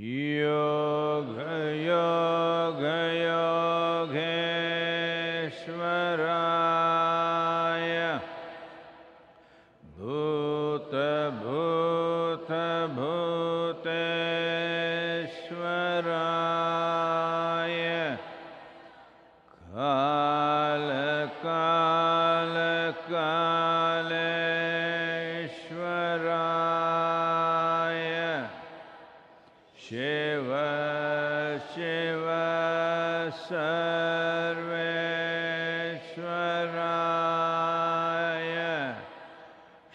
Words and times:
Yoga 0.00 1.76
Yoga 1.76 2.96
Yogeshwaraya 4.16 6.49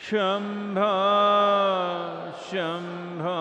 Shambha, 0.05 0.85
Shambha. 2.47 3.34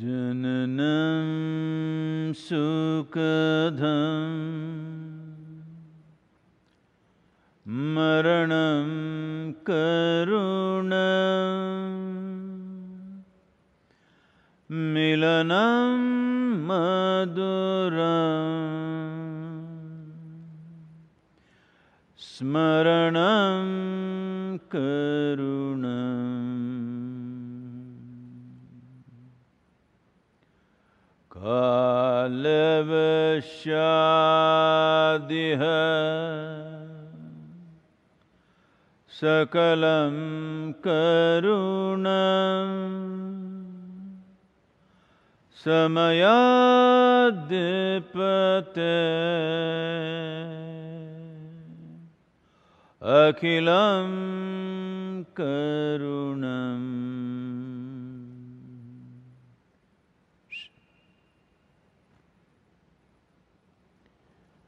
जननं 0.00 1.28
सुखदं 2.32 3.86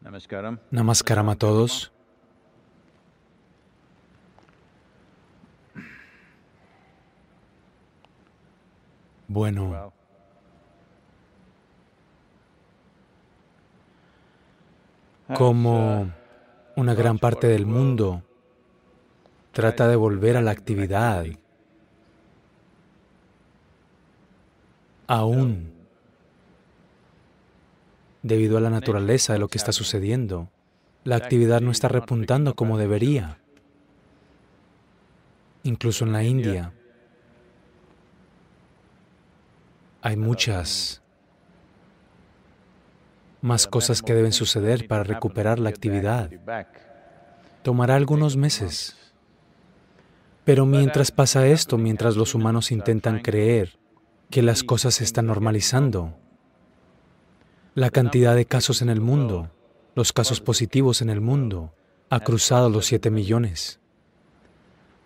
Namaskaram. 0.03 0.59
Namaskaram 0.69 1.29
a 1.29 1.35
todos. 1.35 1.91
Bueno, 9.27 9.93
como 15.33 16.11
una 16.75 16.93
gran 16.93 17.17
parte 17.17 17.47
del 17.47 17.65
mundo 17.65 18.21
trata 19.53 19.87
de 19.87 19.95
volver 19.95 20.37
a 20.37 20.41
la 20.41 20.51
actividad, 20.51 21.25
aún 25.07 25.82
debido 28.23 28.57
a 28.57 28.61
la 28.61 28.69
naturaleza 28.69 29.33
de 29.33 29.39
lo 29.39 29.49
que 29.49 29.57
está 29.57 29.71
sucediendo, 29.71 30.49
la 31.03 31.17
actividad 31.17 31.61
no 31.61 31.71
está 31.71 31.89
repuntando 31.89 32.55
como 32.55 32.77
debería. 32.77 33.37
Incluso 35.63 36.05
en 36.05 36.13
la 36.13 36.23
India 36.23 36.73
hay 40.01 40.17
muchas 40.17 41.01
más 43.41 43.67
cosas 43.67 44.01
que 44.01 44.13
deben 44.13 44.31
suceder 44.31 44.87
para 44.87 45.03
recuperar 45.03 45.59
la 45.59 45.69
actividad. 45.69 46.31
Tomará 47.61 47.95
algunos 47.95 48.37
meses. 48.37 48.97
Pero 50.45 50.65
mientras 50.65 51.11
pasa 51.11 51.47
esto, 51.47 51.77
mientras 51.77 52.15
los 52.15 52.35
humanos 52.35 52.71
intentan 52.71 53.19
creer 53.19 53.77
que 54.29 54.41
las 54.41 54.63
cosas 54.63 54.95
se 54.95 55.03
están 55.03 55.27
normalizando, 55.27 56.17
la 57.75 57.89
cantidad 57.89 58.35
de 58.35 58.45
casos 58.45 58.83
en 58.83 58.89
el 58.89 59.01
mundo, 59.01 59.49
los 59.95 60.13
casos 60.13 60.41
positivos 60.41 61.01
en 61.01 61.09
el 61.09 61.21
mundo, 61.21 61.73
ha 62.09 62.19
cruzado 62.19 62.69
los 62.69 62.85
7 62.85 63.09
millones. 63.09 63.79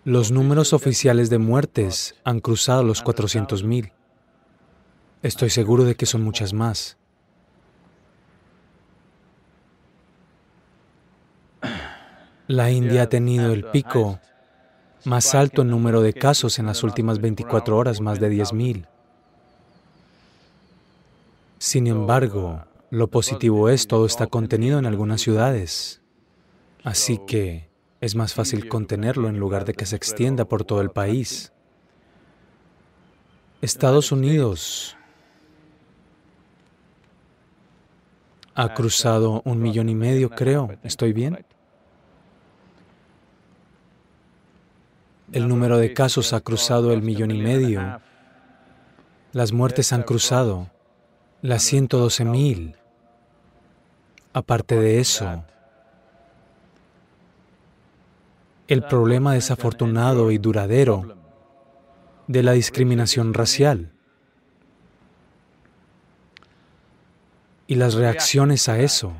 Los 0.03 0.31
números 0.31 0.73
oficiales 0.73 1.29
de 1.29 1.37
muertes 1.37 2.15
han 2.25 2.41
cruzado 2.41 2.83
los 2.83 3.01
400 3.01 3.63
mil. 3.63 3.93
Estoy 5.21 5.49
seguro 5.49 5.85
de 5.85 5.95
que 5.95 6.05
son 6.05 6.23
muchas 6.23 6.53
más. 6.53 6.97
La 12.47 12.71
India 12.71 13.03
ha 13.03 13.09
tenido 13.09 13.51
el 13.53 13.65
pico 13.65 14.19
más 15.05 15.35
alto 15.35 15.61
en 15.61 15.69
número 15.69 16.01
de 16.01 16.13
casos 16.13 16.59
en 16.59 16.65
las 16.65 16.83
últimas 16.83 17.19
24 17.19 17.77
horas, 17.77 18.01
más 18.01 18.19
de 18.19 18.29
10 18.29 18.53
mil. 18.53 18.87
Sin 21.59 21.87
embargo, 21.87 22.65
lo 22.91 23.07
positivo 23.09 23.69
es 23.69 23.87
todo 23.87 24.05
está 24.05 24.27
contenido 24.27 24.77
en 24.77 24.85
algunas 24.85 25.21
ciudades. 25.21 26.01
Así 26.83 27.19
que 27.25 27.69
es 27.99 28.15
más 28.15 28.33
fácil 28.33 28.69
contenerlo 28.69 29.27
en 29.27 29.39
lugar 29.39 29.65
de 29.65 29.73
que 29.73 29.85
se 29.85 29.95
extienda 29.95 30.45
por 30.45 30.63
todo 30.63 30.81
el 30.81 30.91
país. 30.91 31.51
Estados 33.61 34.11
Unidos 34.11 34.95
ha 38.53 38.73
cruzado 38.75 39.41
un 39.43 39.59
millón 39.59 39.89
y 39.89 39.95
medio, 39.95 40.29
creo. 40.29 40.77
¿Estoy 40.83 41.11
bien? 41.11 41.43
El 45.31 45.47
número 45.47 45.77
de 45.77 45.93
casos 45.93 46.33
ha 46.33 46.41
cruzado 46.41 46.93
el 46.93 47.01
millón 47.01 47.31
y 47.31 47.41
medio. 47.41 47.99
Las 49.31 49.51
muertes 49.51 49.91
han 49.91 50.03
cruzado 50.03 50.69
las 51.41 51.63
112 51.63 52.25
mil. 52.25 52.75
Aparte 54.33 54.75
de 54.75 54.99
eso, 54.99 55.43
el 58.67 58.83
problema 58.83 59.33
desafortunado 59.33 60.31
y 60.31 60.37
duradero 60.37 61.15
de 62.27 62.43
la 62.43 62.51
discriminación 62.51 63.33
racial 63.33 63.91
y 67.67 67.75
las 67.75 67.93
reacciones 67.93 68.67
a 68.69 68.79
eso 68.79 69.13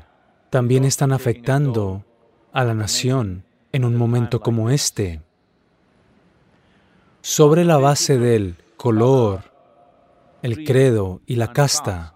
también 0.50 0.84
están 0.84 1.12
afectando 1.12 2.04
a 2.52 2.64
la 2.64 2.74
nación 2.74 3.44
en 3.72 3.84
un 3.84 3.96
momento 3.96 4.40
como 4.40 4.70
este. 4.70 5.20
Sobre 7.20 7.64
la 7.64 7.76
base 7.76 8.18
del 8.18 8.56
color, 8.76 9.47
el 10.42 10.64
credo 10.64 11.20
y 11.26 11.36
la 11.36 11.52
casta, 11.52 12.14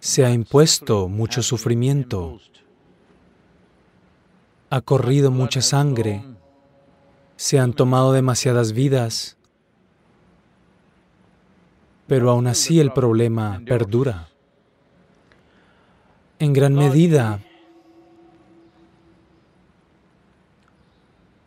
se 0.00 0.24
ha 0.24 0.30
impuesto 0.30 1.08
mucho 1.08 1.42
sufrimiento, 1.42 2.38
ha 4.70 4.80
corrido 4.80 5.30
mucha 5.30 5.60
sangre, 5.60 6.22
se 7.36 7.58
han 7.58 7.72
tomado 7.72 8.12
demasiadas 8.12 8.72
vidas, 8.72 9.36
pero 12.06 12.30
aún 12.30 12.46
así 12.46 12.80
el 12.80 12.92
problema 12.92 13.60
perdura. 13.66 14.28
En 16.38 16.52
gran 16.52 16.74
medida, 16.74 17.40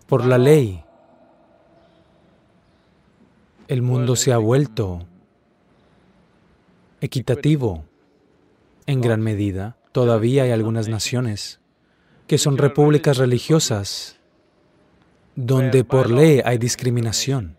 por 0.07 0.25
la 0.25 0.37
ley, 0.37 0.83
el 3.71 3.81
mundo 3.81 4.17
se 4.17 4.33
ha 4.33 4.37
vuelto 4.37 5.07
equitativo 6.99 7.85
en 8.85 8.99
gran 8.99 9.21
medida. 9.21 9.77
Todavía 9.93 10.43
hay 10.43 10.51
algunas 10.51 10.89
naciones 10.89 11.61
que 12.27 12.37
son 12.37 12.57
repúblicas 12.57 13.15
religiosas 13.15 14.17
donde 15.37 15.85
por 15.85 16.11
ley 16.11 16.41
hay 16.43 16.57
discriminación. 16.57 17.55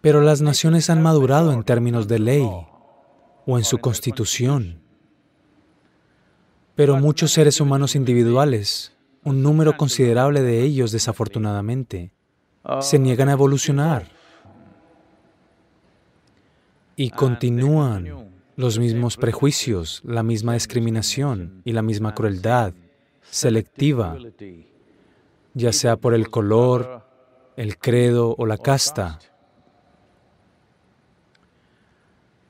Pero 0.00 0.20
las 0.20 0.40
naciones 0.40 0.88
han 0.88 1.02
madurado 1.02 1.52
en 1.52 1.64
términos 1.64 2.06
de 2.06 2.20
ley 2.20 2.48
o 3.44 3.58
en 3.58 3.64
su 3.64 3.78
constitución. 3.78 4.82
Pero 6.76 6.96
muchos 7.00 7.32
seres 7.32 7.60
humanos 7.60 7.96
individuales, 7.96 8.92
un 9.24 9.42
número 9.42 9.76
considerable 9.76 10.42
de 10.42 10.62
ellos 10.62 10.92
desafortunadamente, 10.92 12.12
se 12.80 12.98
niegan 12.98 13.28
a 13.28 13.32
evolucionar 13.32 14.06
y 16.96 17.10
continúan 17.10 18.30
los 18.56 18.78
mismos 18.78 19.16
prejuicios, 19.16 20.02
la 20.04 20.22
misma 20.22 20.54
discriminación 20.54 21.62
y 21.64 21.72
la 21.72 21.82
misma 21.82 22.14
crueldad 22.14 22.74
selectiva, 23.22 24.16
ya 25.54 25.72
sea 25.72 25.96
por 25.96 26.14
el 26.14 26.30
color, 26.30 27.06
el 27.56 27.78
credo 27.78 28.34
o 28.38 28.46
la 28.46 28.58
casta. 28.58 29.18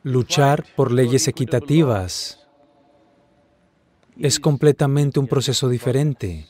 Luchar 0.03 0.65
por 0.75 0.91
leyes 0.91 1.29
equitativas 1.29 2.47
es 4.19 4.41
completamente 4.41 5.21
un 5.21 5.29
proceso 5.29 5.69
diferente. 5.69 6.47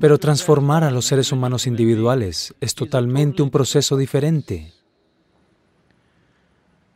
Pero 0.00 0.18
transformar 0.18 0.82
a 0.82 0.90
los 0.90 1.04
seres 1.04 1.30
humanos 1.30 1.66
individuales 1.66 2.54
es 2.60 2.74
totalmente 2.74 3.42
un 3.42 3.50
proceso 3.50 3.98
diferente. 3.98 4.72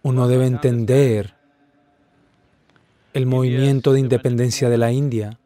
Uno 0.03 0.27
debe 0.27 0.47
entender 0.47 1.35
el 3.13 3.27
movimiento 3.27 3.93
de 3.93 4.01
independencia 4.01 4.71
de 4.71 4.79
la 4.79 4.91
India. 4.91 5.39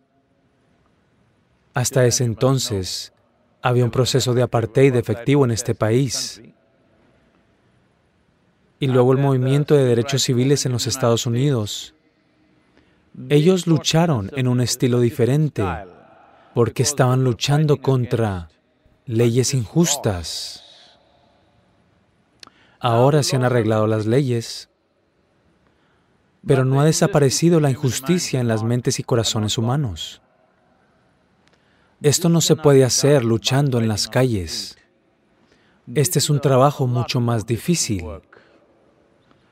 Hasta 1.74 2.06
ese 2.06 2.22
entonces 2.22 3.12
había 3.60 3.84
un 3.84 3.90
proceso 3.90 4.34
de 4.34 4.42
apartheid 4.42 4.94
efectivo 4.94 5.44
en 5.44 5.50
este 5.50 5.74
país. 5.74 6.40
Y 8.78 8.86
luego 8.86 9.12
el 9.12 9.18
movimiento 9.18 9.74
de 9.74 9.84
derechos 9.84 10.22
civiles 10.22 10.64
en 10.64 10.70
los 10.70 10.86
Estados 10.86 11.26
Unidos. 11.26 11.92
Ellos 13.28 13.66
lucharon 13.66 14.30
en 14.36 14.46
un 14.46 14.60
estilo 14.60 15.00
diferente 15.00 15.64
porque 16.58 16.82
estaban 16.82 17.22
luchando 17.22 17.76
contra 17.76 18.48
leyes 19.06 19.54
injustas. 19.54 20.64
Ahora 22.80 23.22
se 23.22 23.36
han 23.36 23.44
arreglado 23.44 23.86
las 23.86 24.06
leyes, 24.06 24.68
pero 26.44 26.64
no 26.64 26.80
ha 26.80 26.84
desaparecido 26.84 27.60
la 27.60 27.70
injusticia 27.70 28.40
en 28.40 28.48
las 28.48 28.64
mentes 28.64 28.98
y 28.98 29.04
corazones 29.04 29.56
humanos. 29.56 30.20
Esto 32.02 32.28
no 32.28 32.40
se 32.40 32.56
puede 32.56 32.82
hacer 32.82 33.24
luchando 33.24 33.78
en 33.78 33.86
las 33.86 34.08
calles. 34.08 34.76
Este 35.94 36.18
es 36.18 36.28
un 36.28 36.40
trabajo 36.40 36.88
mucho 36.88 37.20
más 37.20 37.46
difícil. 37.46 38.04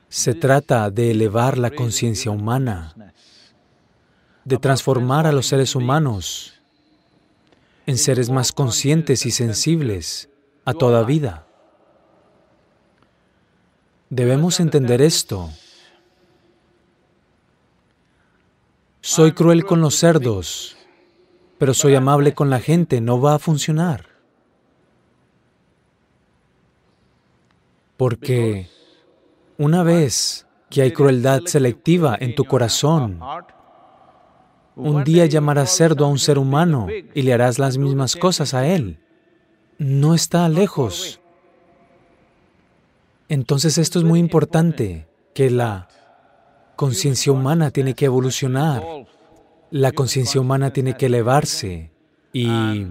Se 0.09 0.33
trata 0.33 0.91
de 0.91 1.11
elevar 1.11 1.57
la 1.57 1.71
conciencia 1.71 2.31
humana, 2.31 3.13
de 4.43 4.57
transformar 4.57 5.25
a 5.25 5.31
los 5.31 5.47
seres 5.47 5.73
humanos 5.73 6.55
en 7.87 7.97
seres 7.97 8.29
más 8.29 8.51
conscientes 8.51 9.25
y 9.25 9.31
sensibles 9.31 10.29
a 10.65 10.73
toda 10.73 11.03
vida. 11.03 11.47
Debemos 14.09 14.59
entender 14.59 15.01
esto. 15.01 15.49
Soy 18.99 19.31
cruel 19.31 19.65
con 19.65 19.79
los 19.79 19.95
cerdos, 19.95 20.75
pero 21.57 21.73
soy 21.73 21.95
amable 21.95 22.33
con 22.33 22.49
la 22.49 22.59
gente, 22.59 22.99
no 22.99 23.21
va 23.21 23.35
a 23.35 23.39
funcionar. 23.39 24.05
Porque 27.95 28.69
una 29.57 29.83
vez 29.83 30.45
que 30.69 30.81
hay 30.81 30.91
crueldad 30.91 31.41
selectiva 31.45 32.17
en 32.19 32.35
tu 32.35 32.43
corazón, 32.43 33.21
un 34.77 35.03
día 35.03 35.25
llamarás 35.25 35.75
cerdo 35.75 36.05
a 36.05 36.07
un 36.07 36.19
ser 36.19 36.37
humano 36.37 36.87
y 37.13 37.21
le 37.23 37.33
harás 37.33 37.57
las 37.57 37.77
mismas 37.77 38.15
cosas 38.15 38.53
a 38.53 38.67
él. 38.67 38.99
No 39.79 40.13
está 40.13 40.47
lejos. 40.49 41.19
Entonces 43.27 43.77
esto 43.77 43.99
es 43.99 44.05
muy 44.05 44.19
importante, 44.19 45.07
que 45.33 45.49
la 45.49 45.89
conciencia 46.75 47.31
humana 47.31 47.71
tiene 47.71 47.95
que 47.95 48.05
evolucionar, 48.05 48.83
la 49.71 49.91
conciencia 49.91 50.39
humana 50.39 50.71
tiene 50.71 50.95
que 50.95 51.07
elevarse 51.07 51.91
y 52.31 52.87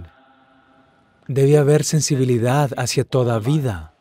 debe 1.28 1.56
haber 1.56 1.84
sensibilidad 1.84 2.70
hacia 2.76 3.04
toda 3.04 3.38
vida. 3.38 3.94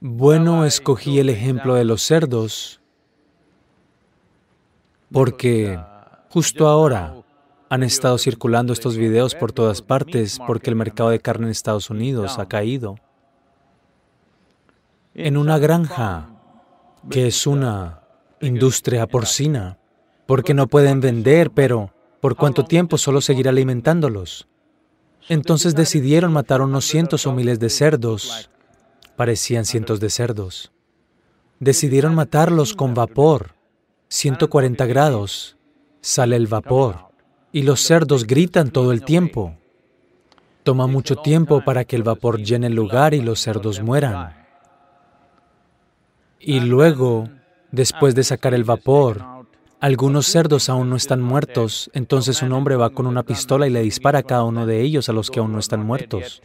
Bueno, 0.00 0.64
escogí 0.66 1.20
el 1.20 1.28
ejemplo 1.28 1.76
de 1.76 1.84
los 1.84 2.02
cerdos 2.02 2.81
porque 5.12 5.78
justo 6.30 6.66
ahora 6.66 7.14
han 7.68 7.82
estado 7.82 8.18
circulando 8.18 8.72
estos 8.72 8.96
videos 8.96 9.34
por 9.34 9.52
todas 9.52 9.82
partes 9.82 10.38
porque 10.46 10.70
el 10.70 10.76
mercado 10.76 11.10
de 11.10 11.20
carne 11.20 11.46
en 11.46 11.50
Estados 11.50 11.90
Unidos 11.90 12.38
ha 12.38 12.46
caído. 12.46 12.96
En 15.14 15.36
una 15.36 15.58
granja, 15.58 16.30
que 17.10 17.26
es 17.26 17.46
una 17.46 18.02
industria 18.40 19.06
porcina, 19.06 19.78
porque 20.26 20.54
no 20.54 20.66
pueden 20.66 21.00
vender, 21.00 21.50
pero 21.50 21.92
¿por 22.20 22.36
cuánto 22.36 22.64
tiempo 22.64 22.96
solo 22.96 23.20
seguir 23.20 23.48
alimentándolos? 23.48 24.48
Entonces 25.28 25.74
decidieron 25.74 26.32
matar 26.32 26.62
unos 26.62 26.84
cientos 26.84 27.26
o 27.26 27.32
miles 27.32 27.60
de 27.60 27.70
cerdos. 27.70 28.50
Parecían 29.16 29.64
cientos 29.64 30.00
de 30.00 30.10
cerdos. 30.10 30.72
Decidieron 31.60 32.14
matarlos 32.14 32.74
con 32.74 32.94
vapor. 32.94 33.54
140 34.12 34.84
grados. 34.84 35.56
Sale 36.02 36.36
el 36.36 36.46
vapor. 36.46 36.96
Y 37.50 37.62
los 37.62 37.80
cerdos 37.80 38.26
gritan 38.26 38.70
todo 38.70 38.92
el 38.92 39.04
tiempo. 39.04 39.56
Toma 40.64 40.86
mucho 40.86 41.16
tiempo 41.16 41.64
para 41.64 41.86
que 41.86 41.96
el 41.96 42.02
vapor 42.02 42.38
llene 42.42 42.66
el 42.66 42.74
lugar 42.74 43.14
y 43.14 43.22
los 43.22 43.40
cerdos 43.40 43.80
mueran. 43.80 44.34
Y 46.38 46.60
luego, 46.60 47.30
después 47.70 48.14
de 48.14 48.22
sacar 48.22 48.52
el 48.52 48.64
vapor, 48.64 49.24
algunos 49.80 50.26
cerdos 50.26 50.68
aún 50.68 50.90
no 50.90 50.96
están 50.96 51.22
muertos, 51.22 51.90
entonces 51.94 52.42
un 52.42 52.52
hombre 52.52 52.76
va 52.76 52.90
con 52.90 53.06
una 53.06 53.22
pistola 53.22 53.66
y 53.66 53.70
le 53.70 53.80
dispara 53.80 54.18
a 54.18 54.24
cada 54.24 54.44
uno 54.44 54.66
de 54.66 54.82
ellos 54.82 55.08
a 55.08 55.14
los 55.14 55.30
que 55.30 55.40
aún 55.40 55.52
no 55.52 55.58
están 55.58 55.86
muertos. 55.86 56.42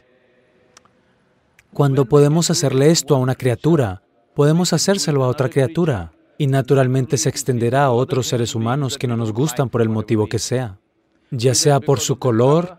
Cuando 1.74 2.06
podemos 2.06 2.50
hacerle 2.50 2.92
esto 2.92 3.14
a 3.14 3.20
una 3.20 3.36
criatura, 3.36 4.04
podemos 4.36 4.72
hacérselo 4.72 5.26
a 5.26 5.28
otra 5.28 5.50
criatura 5.50 6.14
y 6.38 6.48
naturalmente 6.48 7.18
se 7.18 7.30
extenderá 7.30 7.86
a 7.86 7.92
otros 7.92 8.28
seres 8.28 8.56
humanos 8.56 8.98
que 8.98 9.08
no 9.08 9.18
nos 9.18 9.34
gustan 9.34 9.70
por 9.70 9.82
el 9.82 9.90
motivo 9.90 10.28
que 10.28 10.40
sea, 10.40 10.80
ya 11.32 11.56
sea 11.56 11.80
por 11.80 12.00
su 12.00 12.20
color, 12.20 12.78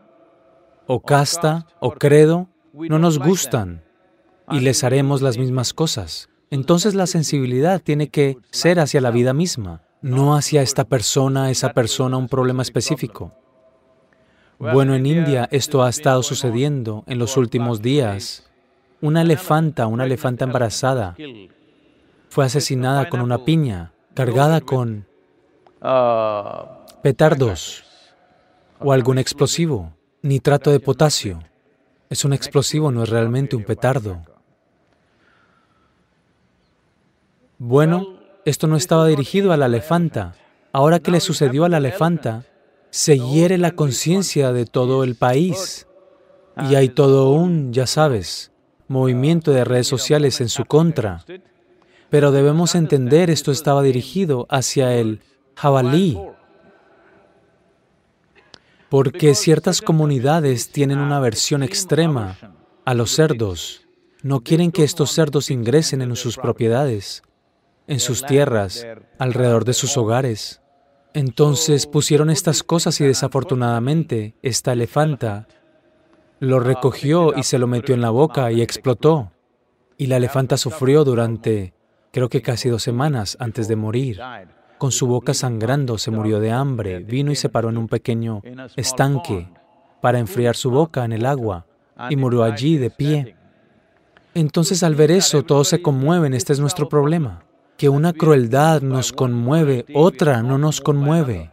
o 0.87 1.01
casta, 1.01 1.67
o 1.81 1.93
credo, 1.93 2.49
no 2.73 2.99
nos 2.99 3.19
gustan 3.19 3.83
y 4.51 4.61
les 4.61 4.85
haremos 4.85 5.21
las 5.21 5.37
mismas 5.37 5.75
cosas. 5.75 6.31
Entonces 6.51 6.95
la 6.95 7.07
sensibilidad 7.07 7.83
tiene 7.83 8.09
que 8.09 8.39
ser 8.51 8.81
hacia 8.81 9.01
la 9.01 9.11
vida 9.11 9.35
misma, 9.35 9.83
no 10.01 10.35
hacia 10.35 10.63
esta 10.63 10.85
persona, 10.85 11.51
esa 11.51 11.75
persona, 11.75 12.17
un 12.17 12.29
problema 12.29 12.63
específico. 12.63 13.35
Bueno, 14.59 14.95
en 14.95 15.07
India 15.07 15.49
esto 15.53 15.83
ha 15.83 15.89
estado 15.89 16.23
sucediendo 16.23 17.05
en 17.07 17.19
los 17.19 17.37
últimos 17.37 17.83
días. 17.83 18.51
Una 19.01 19.23
elefanta, 19.23 19.87
una 19.87 20.05
elefanta 20.05 20.47
embarazada, 20.47 21.17
fue 22.29 22.45
asesinada 22.45 23.09
con 23.09 23.21
una 23.21 23.45
piña 23.45 23.93
cargada 24.15 24.61
con 24.61 25.07
petardos 27.03 27.85
o 28.81 28.93
algún 28.93 29.19
explosivo, 29.19 29.93
nitrato 30.23 30.71
de 30.71 30.81
potasio. 30.81 31.41
Es 32.11 32.25
un 32.25 32.33
explosivo, 32.33 32.91
no 32.91 33.03
es 33.03 33.09
realmente 33.09 33.57
un 33.57 33.65
petardo. 33.65 34.23
Bueno, 37.59 38.19
esto 38.45 38.67
no 38.67 38.77
estaba 38.77 39.07
dirigido 39.07 39.53
a 39.53 39.57
la 39.57 39.67
elefanta. 39.67 40.35
Ahora 40.73 41.01
que 41.01 41.11
le 41.11 41.21
sucedió 41.21 41.65
a 41.65 41.69
la 41.69 41.79
elefanta, 41.79 42.45
se 42.91 43.19
hiere 43.19 43.59
la 43.59 43.73
conciencia 43.73 44.53
de 44.53 44.65
todo 44.65 45.05
el 45.05 45.17
país. 45.17 45.87
Y 46.71 46.75
hay 46.75 46.89
todo 46.89 47.31
un, 47.31 47.73
ya 47.73 47.87
sabes, 47.87 48.53
movimiento 48.89 49.53
de 49.53 49.65
redes 49.65 49.87
sociales 49.87 50.41
en 50.41 50.49
su 50.49 50.65
contra. 50.65 51.25
Pero 52.11 52.33
debemos 52.33 52.75
entender 52.75 53.31
esto 53.31 53.53
estaba 53.53 53.83
dirigido 53.83 54.47
hacia 54.49 54.95
el 54.95 55.21
jabalí, 55.55 56.19
porque 58.89 59.35
ciertas 59.35 59.83
comunidades 59.83 60.71
tienen 60.71 60.99
una 60.99 61.19
aversión 61.19 61.63
extrema 61.63 62.39
a 62.85 62.95
los 62.95 63.11
cerdos. 63.11 63.83
No 64.23 64.41
quieren 64.41 64.73
que 64.73 64.85
estos 64.85 65.13
cerdos 65.13 65.51
ingresen 65.51 66.01
en 66.01 66.17
sus 66.17 66.39
propiedades, 66.39 67.23
en 67.87 68.01
sus 68.01 68.25
tierras, 68.25 68.87
alrededor 69.19 69.65
de 69.65 69.75
sus 69.75 69.97
hogares. 69.99 70.63
Entonces 71.13 71.87
pusieron 71.87 72.31
estas 72.31 72.63
cosas 72.63 73.01
y 73.01 73.05
desafortunadamente 73.05 74.35
esta 74.43 74.73
elefanta 74.73 75.49
lo 76.41 76.61
recogió 76.61 77.37
y 77.37 77.43
se 77.43 77.59
lo 77.59 77.67
metió 77.67 77.95
en 77.95 78.01
la 78.01 78.11
boca 78.11 78.51
y 78.53 78.63
explotó. 78.63 79.33
Y 79.97 80.07
la 80.07 80.17
elefanta 80.17 80.57
sufrió 80.57 81.05
durante 81.05 81.75
creo 82.13 82.29
que 82.29 82.43
casi 82.43 82.69
dos 82.69 82.83
semanas 82.83 83.37
antes 83.41 83.69
de 83.69 83.77
morir. 83.77 84.21
Con 84.79 84.93
su 84.93 85.07
boca 85.07 85.35
sangrando 85.35 85.99
se 85.99 86.11
murió 86.11 86.39
de 86.41 86.53
hambre, 86.53 87.01
vino 87.01 87.33
y 87.33 87.37
se 87.37 87.49
paró 87.49 87.69
en 87.69 87.79
un 87.79 87.89
pequeño 87.89 88.43
estanque 88.77 89.49
para 90.01 90.19
enfriar 90.19 90.55
su 90.55 90.71
boca 90.71 91.05
en 91.05 91.13
el 91.13 91.27
agua 91.27 91.67
y 92.11 92.17
murió 92.17 92.45
allí 92.45 92.79
de 92.79 92.91
pie. 92.91 93.37
Entonces 94.35 94.83
al 94.83 94.95
ver 94.95 95.11
eso, 95.11 95.43
todos 95.43 95.69
se 95.69 95.83
conmueven, 95.83 96.33
este 96.33 96.53
es 96.53 96.61
nuestro 96.61 96.89
problema, 96.89 97.45
que 97.77 97.89
una 97.89 98.13
crueldad 98.13 98.83
nos 98.83 99.13
conmueve, 99.13 99.85
otra 99.95 100.43
no 100.43 100.59
nos 100.59 100.81
conmueve. 100.81 101.51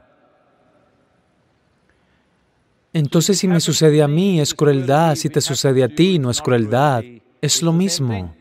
Entonces 2.93 3.39
si 3.39 3.47
me 3.47 3.59
sucede 3.59 4.03
a 4.03 4.07
mí 4.07 4.39
es 4.39 4.53
crueldad, 4.53 5.15
si 5.15 5.29
te 5.29 5.41
sucede 5.41 5.83
a 5.83 5.89
ti 5.89 6.19
no 6.19 6.29
es 6.29 6.41
crueldad, 6.41 7.03
es 7.41 7.63
lo 7.63 7.74
mismo. 7.74 8.35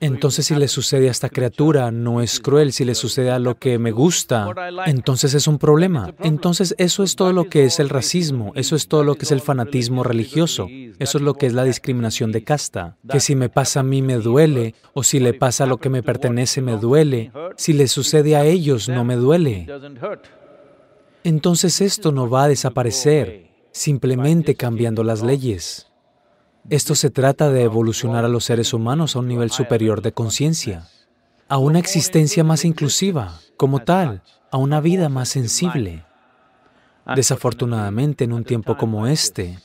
Entonces 0.00 0.46
si 0.46 0.54
le 0.54 0.68
sucede 0.68 1.08
a 1.08 1.10
esta 1.10 1.28
criatura 1.28 1.90
no 1.90 2.20
es 2.20 2.40
cruel, 2.40 2.72
si 2.72 2.84
le 2.84 2.94
sucede 2.94 3.30
a 3.30 3.38
lo 3.38 3.56
que 3.56 3.78
me 3.78 3.90
gusta, 3.90 4.48
entonces 4.86 5.34
es 5.34 5.46
un 5.46 5.58
problema. 5.58 6.14
Entonces 6.20 6.74
eso 6.78 7.02
es 7.02 7.16
todo 7.16 7.32
lo 7.32 7.48
que 7.48 7.64
es 7.64 7.80
el 7.80 7.88
racismo, 7.88 8.52
eso 8.54 8.76
es 8.76 8.88
todo 8.88 9.02
lo 9.02 9.16
que 9.16 9.24
es 9.24 9.32
el 9.32 9.40
fanatismo 9.40 10.04
religioso, 10.04 10.68
eso 10.98 11.18
es 11.18 11.24
lo 11.24 11.34
que 11.34 11.46
es 11.46 11.52
la 11.52 11.64
discriminación 11.64 12.32
de 12.32 12.44
casta, 12.44 12.96
que 13.10 13.20
si 13.20 13.34
me 13.34 13.48
pasa 13.48 13.80
a 13.80 13.82
mí 13.82 14.02
me 14.02 14.14
duele, 14.14 14.74
o 14.94 15.02
si 15.02 15.18
le 15.18 15.34
pasa 15.34 15.66
lo 15.66 15.78
que 15.78 15.88
me 15.88 16.02
pertenece 16.02 16.62
me 16.62 16.76
duele, 16.76 17.32
si 17.56 17.72
le 17.72 17.88
sucede 17.88 18.36
a 18.36 18.44
ellos 18.44 18.88
no 18.88 19.04
me 19.04 19.16
duele. 19.16 19.66
Entonces 21.24 21.80
esto 21.80 22.12
no 22.12 22.30
va 22.30 22.44
a 22.44 22.48
desaparecer 22.48 23.48
simplemente 23.72 24.54
cambiando 24.54 25.02
las 25.04 25.22
leyes. 25.22 25.87
Esto 26.70 26.94
se 26.94 27.10
trata 27.10 27.50
de 27.50 27.62
evolucionar 27.62 28.24
a 28.24 28.28
los 28.28 28.44
seres 28.44 28.74
humanos 28.74 29.16
a 29.16 29.20
un 29.20 29.28
nivel 29.28 29.50
superior 29.50 30.02
de 30.02 30.12
conciencia, 30.12 30.86
a 31.48 31.58
una 31.58 31.78
existencia 31.78 32.44
más 32.44 32.64
inclusiva, 32.64 33.40
como 33.56 33.80
tal, 33.80 34.22
a 34.50 34.58
una 34.58 34.80
vida 34.80 35.08
más 35.08 35.28
sensible. 35.28 36.04
Desafortunadamente, 37.14 38.24
en 38.24 38.34
un 38.34 38.44
tiempo 38.44 38.76
como 38.76 39.06
este, 39.06 39.58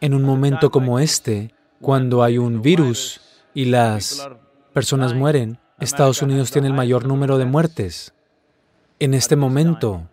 en 0.00 0.14
un 0.14 0.22
momento 0.22 0.70
como 0.70 1.00
este, 1.00 1.52
cuando 1.80 2.22
hay 2.22 2.38
un 2.38 2.62
virus 2.62 3.20
y 3.54 3.64
las 3.64 4.28
personas 4.72 5.14
mueren, 5.14 5.58
Estados 5.80 6.22
Unidos 6.22 6.50
tiene 6.50 6.68
el 6.68 6.74
mayor 6.74 7.06
número 7.06 7.38
de 7.38 7.44
muertes. 7.44 8.14
En 8.98 9.14
este 9.14 9.36
momento, 9.36 10.08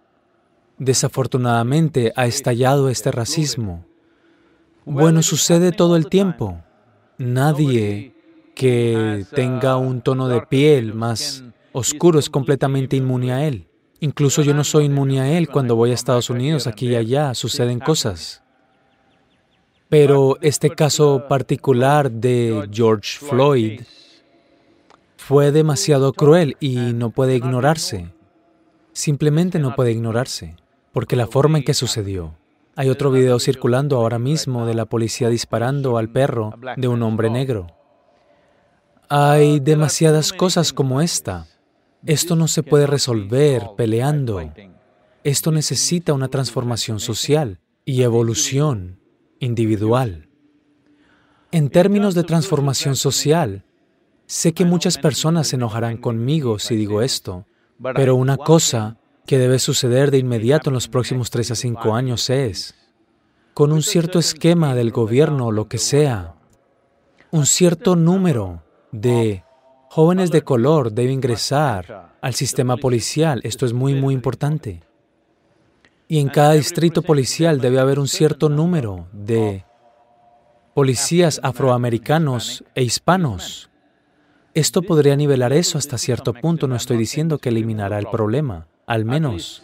desafortunadamente, 0.77 2.12
ha 2.15 2.25
estallado 2.25 2.89
este 2.89 3.12
racismo. 3.12 3.86
Bueno, 4.85 5.21
sucede 5.23 5.71
todo 5.71 5.95
el 5.95 6.07
tiempo. 6.07 6.61
Nadie 7.17 8.13
que 8.55 9.25
tenga 9.33 9.77
un 9.77 10.01
tono 10.01 10.27
de 10.27 10.41
piel 10.41 10.93
más 10.93 11.43
oscuro 11.71 12.19
es 12.19 12.29
completamente 12.29 12.95
inmune 12.95 13.33
a 13.33 13.47
él. 13.47 13.67
Incluso 13.99 14.41
yo 14.41 14.53
no 14.53 14.63
soy 14.63 14.85
inmune 14.85 15.21
a 15.21 15.37
él 15.37 15.47
cuando 15.47 15.75
voy 15.75 15.91
a 15.91 15.93
Estados 15.93 16.29
Unidos, 16.29 16.67
aquí 16.67 16.87
y 16.87 16.95
allá, 16.95 17.33
suceden 17.33 17.79
cosas. 17.79 18.43
Pero 19.89 20.37
este 20.41 20.71
caso 20.71 21.25
particular 21.29 22.11
de 22.11 22.67
George 22.71 23.19
Floyd 23.19 23.81
fue 25.15 25.51
demasiado 25.51 26.11
cruel 26.11 26.57
y 26.59 26.75
no 26.75 27.11
puede 27.11 27.35
ignorarse. 27.35 28.11
Simplemente 28.91 29.57
no 29.59 29.75
puede 29.75 29.91
ignorarse, 29.91 30.57
porque 30.91 31.15
la 31.15 31.27
forma 31.27 31.59
en 31.59 31.63
que 31.63 31.73
sucedió. 31.73 32.35
Hay 32.75 32.89
otro 32.89 33.12
video 33.12 33.39
circulando 33.39 33.98
ahora 33.98 34.18
mismo 34.18 34.65
de 34.65 34.74
la 34.74 34.86
policía 34.86 35.30
disparando 35.30 35.98
al 35.98 36.10
perro 36.10 36.53
de 36.75 36.88
un 36.88 37.03
hombre 37.03 37.30
negro. 37.30 37.68
Hay 39.10 39.60
demasiadas 39.60 40.34
cosas 40.34 40.74
como 40.74 41.00
esta. 41.00 41.46
Esto 42.03 42.36
no 42.36 42.48
se 42.48 42.63
puede 42.63 42.88
resolver 42.88 43.70
peleando. 43.77 44.42
Esto 45.24 45.51
necesita 45.51 46.13
una 46.13 46.30
transformación 46.30 47.00
social 47.00 47.60
y 47.86 48.01
evolución 48.01 49.00
individual. 49.39 50.30
En 51.51 51.70
términos 51.70 52.15
de 52.15 52.24
transformación 52.24 52.96
social, 52.96 53.65
sé 54.25 54.53
que 54.53 54.65
muchas 54.65 54.98
personas 54.98 55.50
se 55.50 55.58
enojarán 55.58 55.98
conmigo 55.98 56.58
si 56.58 56.75
digo 56.75 57.03
esto, 57.03 57.46
pero 57.94 58.16
una 58.16 58.38
cosa 58.38 58.98
que 59.25 59.38
debe 59.38 59.59
suceder 59.59 60.12
de 60.12 60.18
inmediato 60.18 60.70
en 60.70 60.74
los 60.74 60.88
próximos 60.88 61.29
tres 61.29 61.51
a 61.51 61.55
cinco 61.55 61.96
años 61.96 62.29
es, 62.29 62.75
con 63.53 63.72
un 63.72 63.81
cierto 63.81 64.20
esquema 64.20 64.75
del 64.75 64.92
gobierno 64.92 65.48
o 65.48 65.51
lo 65.51 65.68
que 65.68 65.77
sea, 65.77 66.36
un 67.31 67.46
cierto 67.46 67.96
número 67.96 68.64
de 68.92 69.44
jóvenes 69.90 70.31
de 70.31 70.42
color 70.42 70.92
debe 70.92 71.12
ingresar 71.12 72.14
al 72.22 72.33
sistema 72.33 72.77
policial. 72.77 73.42
Esto 73.44 73.66
es 73.66 73.74
muy, 73.74 73.96
muy 73.96 74.14
importante. 74.14 74.81
Y 76.07 76.20
en 76.20 76.29
cada 76.29 76.53
distrito 76.53 77.01
policial 77.01 77.59
debe 77.59 77.79
haber 77.79 78.00
un 78.00 78.07
cierto 78.07 78.50
número 78.50 79.07
de 79.12 79.66
policías 80.74 81.40
afroamericanos 81.44 82.64
e 82.75 82.83
hispanos. 82.83 83.70
Esto 84.53 84.81
podría 84.83 85.16
nivelar 85.16 85.51
eso 85.53 85.77
hasta 85.77 85.98
cierto 85.98 86.33
punto. 86.33 86.68
No 86.68 86.75
estoy 86.75 86.98
diciendo 86.98 87.39
que 87.39 87.50
eliminará 87.50 87.98
el 87.98 88.05
problema. 88.07 88.68
Al 88.85 89.05
menos 89.05 89.63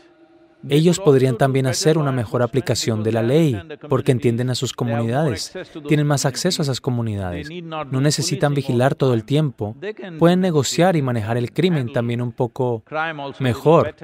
ellos 0.67 0.99
podrían 0.99 1.38
también 1.38 1.67
hacer 1.67 1.97
una 1.97 2.12
mejor 2.12 2.41
aplicación 2.41 3.04
de 3.04 3.12
la 3.12 3.21
ley 3.21 3.60
porque 3.88 4.12
entienden 4.12 4.49
a 4.49 4.56
sus 4.56 4.73
comunidades, 4.73 5.54
tienen 5.88 6.08
más 6.08 6.25
acceso 6.25 6.62
a 6.62 6.63
esas 6.63 6.82
comunidades, 6.82 7.49
no 7.63 8.02
necesitan 8.02 8.54
vigilar 8.54 8.95
todo 8.95 9.13
el 9.13 9.23
tiempo, 9.23 9.75
pueden 10.17 10.41
negociar 10.41 10.95
y 10.95 11.02
manejar 11.02 11.38
el 11.38 11.54
crimen 11.54 11.93
también 11.93 12.21
un 12.21 12.34
poco 12.34 12.84
mejor, 13.39 13.95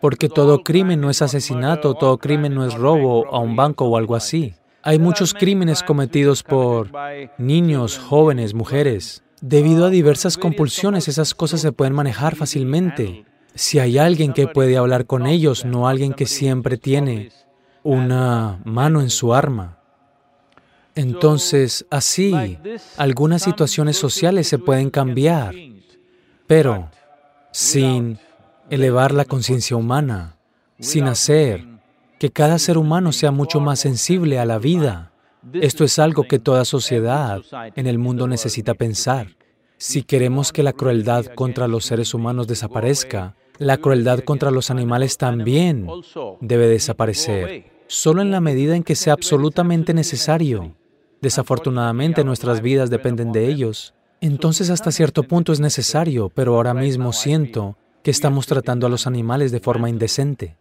porque 0.00 0.28
todo 0.28 0.64
crimen 0.64 1.00
no 1.00 1.10
es 1.10 1.22
asesinato, 1.22 1.94
todo 1.94 2.18
crimen 2.18 2.54
no 2.54 2.66
es 2.66 2.74
robo 2.74 3.32
a 3.32 3.38
un 3.38 3.54
banco 3.54 3.84
o 3.84 3.96
algo 3.96 4.16
así. 4.16 4.54
Hay 4.82 4.98
muchos 4.98 5.32
crímenes 5.32 5.82
cometidos 5.82 6.42
por 6.42 6.90
niños, 7.38 7.98
jóvenes, 7.98 8.52
mujeres. 8.52 9.23
Debido 9.46 9.84
a 9.84 9.90
diversas 9.90 10.38
compulsiones, 10.38 11.06
esas 11.06 11.34
cosas 11.34 11.60
se 11.60 11.70
pueden 11.70 11.92
manejar 11.92 12.34
fácilmente. 12.34 13.26
Si 13.54 13.78
hay 13.78 13.98
alguien 13.98 14.32
que 14.32 14.46
puede 14.46 14.78
hablar 14.78 15.04
con 15.04 15.26
ellos, 15.26 15.66
no 15.66 15.86
alguien 15.86 16.14
que 16.14 16.24
siempre 16.24 16.78
tiene 16.78 17.30
una 17.82 18.58
mano 18.64 19.02
en 19.02 19.10
su 19.10 19.34
arma. 19.34 19.76
Entonces, 20.94 21.84
así, 21.90 22.56
algunas 22.96 23.42
situaciones 23.42 23.98
sociales 23.98 24.48
se 24.48 24.58
pueden 24.58 24.88
cambiar, 24.88 25.54
pero 26.46 26.88
sin 27.52 28.18
elevar 28.70 29.12
la 29.12 29.26
conciencia 29.26 29.76
humana, 29.76 30.38
sin 30.80 31.04
hacer 31.04 31.66
que 32.18 32.30
cada 32.30 32.58
ser 32.58 32.78
humano 32.78 33.12
sea 33.12 33.30
mucho 33.30 33.60
más 33.60 33.78
sensible 33.78 34.38
a 34.38 34.46
la 34.46 34.58
vida. 34.58 35.12
Esto 35.52 35.84
es 35.84 35.98
algo 35.98 36.24
que 36.24 36.38
toda 36.38 36.64
sociedad 36.64 37.42
en 37.74 37.86
el 37.86 37.98
mundo 37.98 38.26
necesita 38.26 38.74
pensar. 38.74 39.28
Si 39.76 40.02
queremos 40.02 40.52
que 40.52 40.62
la 40.62 40.72
crueldad 40.72 41.26
contra 41.26 41.68
los 41.68 41.84
seres 41.84 42.14
humanos 42.14 42.46
desaparezca, 42.46 43.34
la 43.58 43.76
crueldad 43.76 44.20
contra 44.20 44.50
los 44.50 44.70
animales 44.70 45.18
también 45.18 45.86
debe 46.40 46.66
desaparecer, 46.66 47.70
solo 47.86 48.22
en 48.22 48.30
la 48.30 48.40
medida 48.40 48.74
en 48.76 48.82
que 48.82 48.96
sea 48.96 49.12
absolutamente 49.12 49.94
necesario. 49.94 50.74
Desafortunadamente 51.20 52.24
nuestras 52.24 52.60
vidas 52.60 52.90
dependen 52.90 53.32
de 53.32 53.48
ellos. 53.48 53.94
Entonces 54.20 54.70
hasta 54.70 54.90
cierto 54.90 55.22
punto 55.24 55.52
es 55.52 55.60
necesario, 55.60 56.30
pero 56.30 56.56
ahora 56.56 56.74
mismo 56.74 57.12
siento 57.12 57.76
que 58.02 58.10
estamos 58.10 58.46
tratando 58.46 58.86
a 58.86 58.90
los 58.90 59.06
animales 59.06 59.52
de 59.52 59.60
forma 59.60 59.88
indecente. 59.88 60.56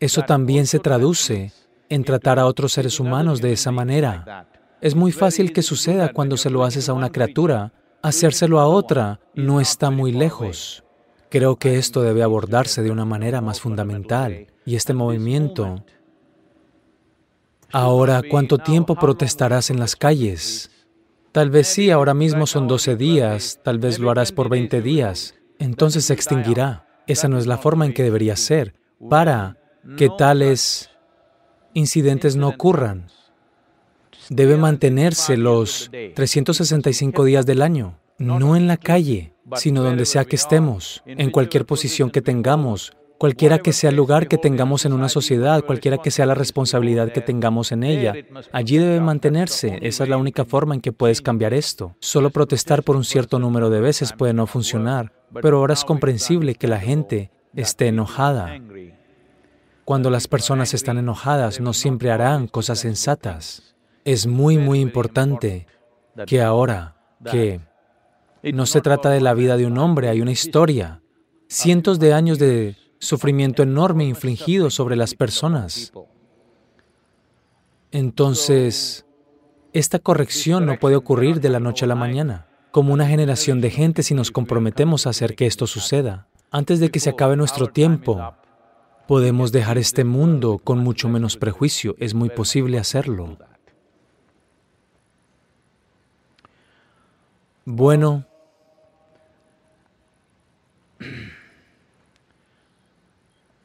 Eso 0.00 0.22
también 0.22 0.66
se 0.66 0.78
traduce 0.78 1.52
en 1.88 2.04
tratar 2.04 2.38
a 2.38 2.46
otros 2.46 2.72
seres 2.72 3.00
humanos 3.00 3.40
de 3.40 3.52
esa 3.52 3.72
manera. 3.72 4.48
Es 4.80 4.94
muy 4.94 5.12
fácil 5.12 5.52
que 5.52 5.62
suceda 5.62 6.12
cuando 6.12 6.36
se 6.36 6.50
lo 6.50 6.64
haces 6.64 6.88
a 6.88 6.92
una 6.92 7.10
criatura. 7.10 7.72
Hacérselo 8.02 8.60
a 8.60 8.66
otra 8.66 9.20
no 9.34 9.60
está 9.60 9.90
muy 9.90 10.12
lejos. 10.12 10.84
Creo 11.30 11.56
que 11.56 11.76
esto 11.76 12.02
debe 12.02 12.22
abordarse 12.22 12.82
de 12.82 12.90
una 12.90 13.04
manera 13.04 13.40
más 13.40 13.60
fundamental 13.60 14.46
y 14.64 14.76
este 14.76 14.94
movimiento. 14.94 15.84
Ahora, 17.72 18.22
¿cuánto 18.28 18.58
tiempo 18.58 18.94
protestarás 18.94 19.70
en 19.70 19.78
las 19.78 19.94
calles? 19.94 20.70
Tal 21.32 21.50
vez 21.50 21.68
sí, 21.68 21.90
ahora 21.90 22.14
mismo 22.14 22.46
son 22.46 22.66
12 22.66 22.96
días, 22.96 23.60
tal 23.62 23.78
vez 23.78 23.98
lo 23.98 24.10
harás 24.10 24.32
por 24.32 24.48
20 24.48 24.80
días, 24.80 25.34
entonces 25.58 26.06
se 26.06 26.14
extinguirá. 26.14 26.86
Esa 27.06 27.28
no 27.28 27.38
es 27.38 27.46
la 27.46 27.58
forma 27.58 27.84
en 27.84 27.92
que 27.92 28.02
debería 28.02 28.36
ser, 28.36 28.74
para 29.10 29.58
que 29.96 30.08
tales 30.08 30.90
incidentes 31.78 32.36
no 32.36 32.48
ocurran. 32.48 33.06
Debe 34.28 34.56
mantenerse 34.56 35.36
los 35.36 35.90
365 36.14 37.24
días 37.24 37.46
del 37.46 37.62
año, 37.62 37.98
no 38.18 38.56
en 38.56 38.66
la 38.66 38.76
calle 38.76 39.32
sino 39.56 39.82
donde 39.82 40.04
sea 40.04 40.24
que 40.24 40.36
estemos, 40.36 41.02
en 41.06 41.30
cualquier 41.30 41.64
posición 41.64 42.10
que 42.10 42.22
tengamos, 42.22 42.92
cualquiera 43.18 43.58
que 43.58 43.72
sea 43.72 43.90
el 43.90 43.96
lugar 43.96 44.28
que 44.28 44.38
tengamos 44.38 44.84
en 44.84 44.92
una 44.92 45.08
sociedad, 45.08 45.64
cualquiera 45.64 45.98
que 45.98 46.10
sea 46.10 46.26
la 46.26 46.34
responsabilidad 46.34 47.12
que 47.12 47.20
tengamos 47.20 47.72
en 47.72 47.82
ella. 47.82 48.14
Allí 48.52 48.78
debe 48.78 49.00
mantenerse. 49.00 49.78
Esa 49.82 50.04
es 50.04 50.10
la 50.10 50.16
única 50.16 50.44
forma 50.44 50.74
en 50.74 50.80
que 50.80 50.92
puedes 50.92 51.20
cambiar 51.20 51.54
esto. 51.54 51.96
Solo 52.00 52.30
protestar 52.30 52.82
por 52.82 52.96
un 52.96 53.04
cierto 53.04 53.38
número 53.38 53.70
de 53.70 53.80
veces 53.80 54.12
puede 54.12 54.34
no 54.34 54.46
funcionar, 54.46 55.12
pero 55.42 55.58
ahora 55.58 55.74
es 55.74 55.84
comprensible 55.84 56.54
que 56.54 56.68
la 56.68 56.80
gente 56.80 57.30
esté 57.54 57.88
enojada. 57.88 58.60
Cuando 59.88 60.10
las 60.10 60.28
personas 60.28 60.74
están 60.74 60.98
enojadas, 60.98 61.62
no 61.62 61.72
siempre 61.72 62.10
harán 62.10 62.46
cosas 62.46 62.78
sensatas. 62.78 63.74
Es 64.04 64.26
muy, 64.26 64.58
muy 64.58 64.80
importante 64.80 65.66
que 66.26 66.42
ahora 66.42 66.98
que 67.24 67.62
no 68.52 68.66
se 68.66 68.82
trata 68.82 69.08
de 69.08 69.22
la 69.22 69.32
vida 69.32 69.56
de 69.56 69.64
un 69.64 69.78
hombre, 69.78 70.10
hay 70.10 70.20
una 70.20 70.30
historia, 70.30 71.00
cientos 71.48 71.98
de 71.98 72.12
años 72.12 72.38
de 72.38 72.76
sufrimiento 72.98 73.62
enorme 73.62 74.04
infligido 74.04 74.68
sobre 74.68 74.94
las 74.94 75.14
personas. 75.14 75.90
Entonces, 77.90 79.06
esta 79.72 80.00
corrección 80.00 80.66
no 80.66 80.78
puede 80.78 80.96
ocurrir 80.96 81.40
de 81.40 81.48
la 81.48 81.60
noche 81.60 81.86
a 81.86 81.88
la 81.88 81.94
mañana. 81.94 82.46
Como 82.72 82.92
una 82.92 83.06
generación 83.06 83.62
de 83.62 83.70
gente, 83.70 84.02
si 84.02 84.12
nos 84.12 84.32
comprometemos 84.32 85.06
a 85.06 85.10
hacer 85.10 85.34
que 85.34 85.46
esto 85.46 85.66
suceda, 85.66 86.28
antes 86.50 86.78
de 86.78 86.90
que 86.90 87.00
se 87.00 87.08
acabe 87.08 87.36
nuestro 87.36 87.68
tiempo, 87.68 88.34
podemos 89.08 89.52
dejar 89.52 89.78
este 89.78 90.04
mundo 90.04 90.60
con 90.62 90.80
mucho 90.80 91.08
menos 91.08 91.38
prejuicio. 91.38 91.96
Es 91.98 92.12
muy 92.12 92.28
posible 92.28 92.78
hacerlo. 92.78 93.38
Bueno, 97.64 98.26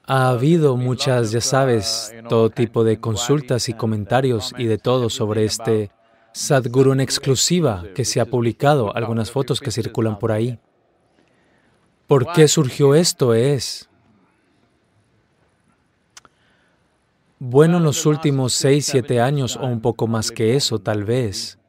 ha 0.06 0.30
habido 0.30 0.78
muchas, 0.78 1.32
ya 1.32 1.42
sabes, 1.42 2.14
todo 2.30 2.50
tipo 2.50 2.86
de 2.86 3.02
consultas 3.02 3.68
y 3.68 3.74
comentarios 3.74 4.54
y 4.58 4.68
de 4.68 4.78
todo 4.78 5.10
sobre 5.10 5.44
este 5.44 5.92
Sadhguru 6.32 6.94
en 6.94 7.02
exclusiva 7.02 7.84
que 7.94 8.06
se 8.06 8.22
ha 8.22 8.26
publicado, 8.26 8.96
algunas 8.96 9.30
fotos 9.30 9.60
que 9.60 9.72
circulan 9.72 10.20
por 10.20 10.32
ahí. 10.32 10.58
¿Por 12.08 12.32
qué 12.32 12.48
surgió 12.48 12.96
esto? 12.96 13.34
Es 13.34 13.90
bueno 17.46 17.76
en 17.76 17.84
los 17.84 18.06
últimos 18.06 18.54
seis, 18.54 18.86
siete 18.86 19.20
años 19.20 19.58
o 19.58 19.66
un 19.66 19.82
poco 19.82 20.08
más 20.08 20.32
que 20.32 20.56
eso, 20.56 20.80
tal 20.80 21.04
vez. 21.04 21.60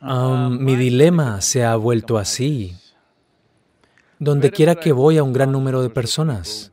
Mi 0.00 0.74
dilema 0.74 1.40
se 1.40 1.64
ha 1.64 1.76
vuelto 1.76 2.18
así. 2.18 2.76
Donde 4.18 4.50
quiera 4.50 4.74
que 4.74 4.90
voy 4.90 5.18
a 5.18 5.22
un 5.22 5.32
gran 5.32 5.52
número 5.52 5.82
de 5.82 5.90
personas, 5.90 6.72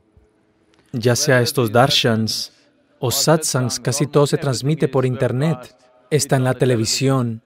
ya 0.92 1.14
sea 1.14 1.40
estos 1.40 1.70
darshans 1.70 2.52
o 2.98 3.12
satsangs, 3.12 3.78
casi 3.78 4.06
todo 4.08 4.26
se 4.26 4.36
transmite 4.36 4.88
por 4.88 5.06
internet, 5.06 5.76
está 6.10 6.34
en 6.36 6.44
la 6.44 6.54
televisión. 6.54 7.42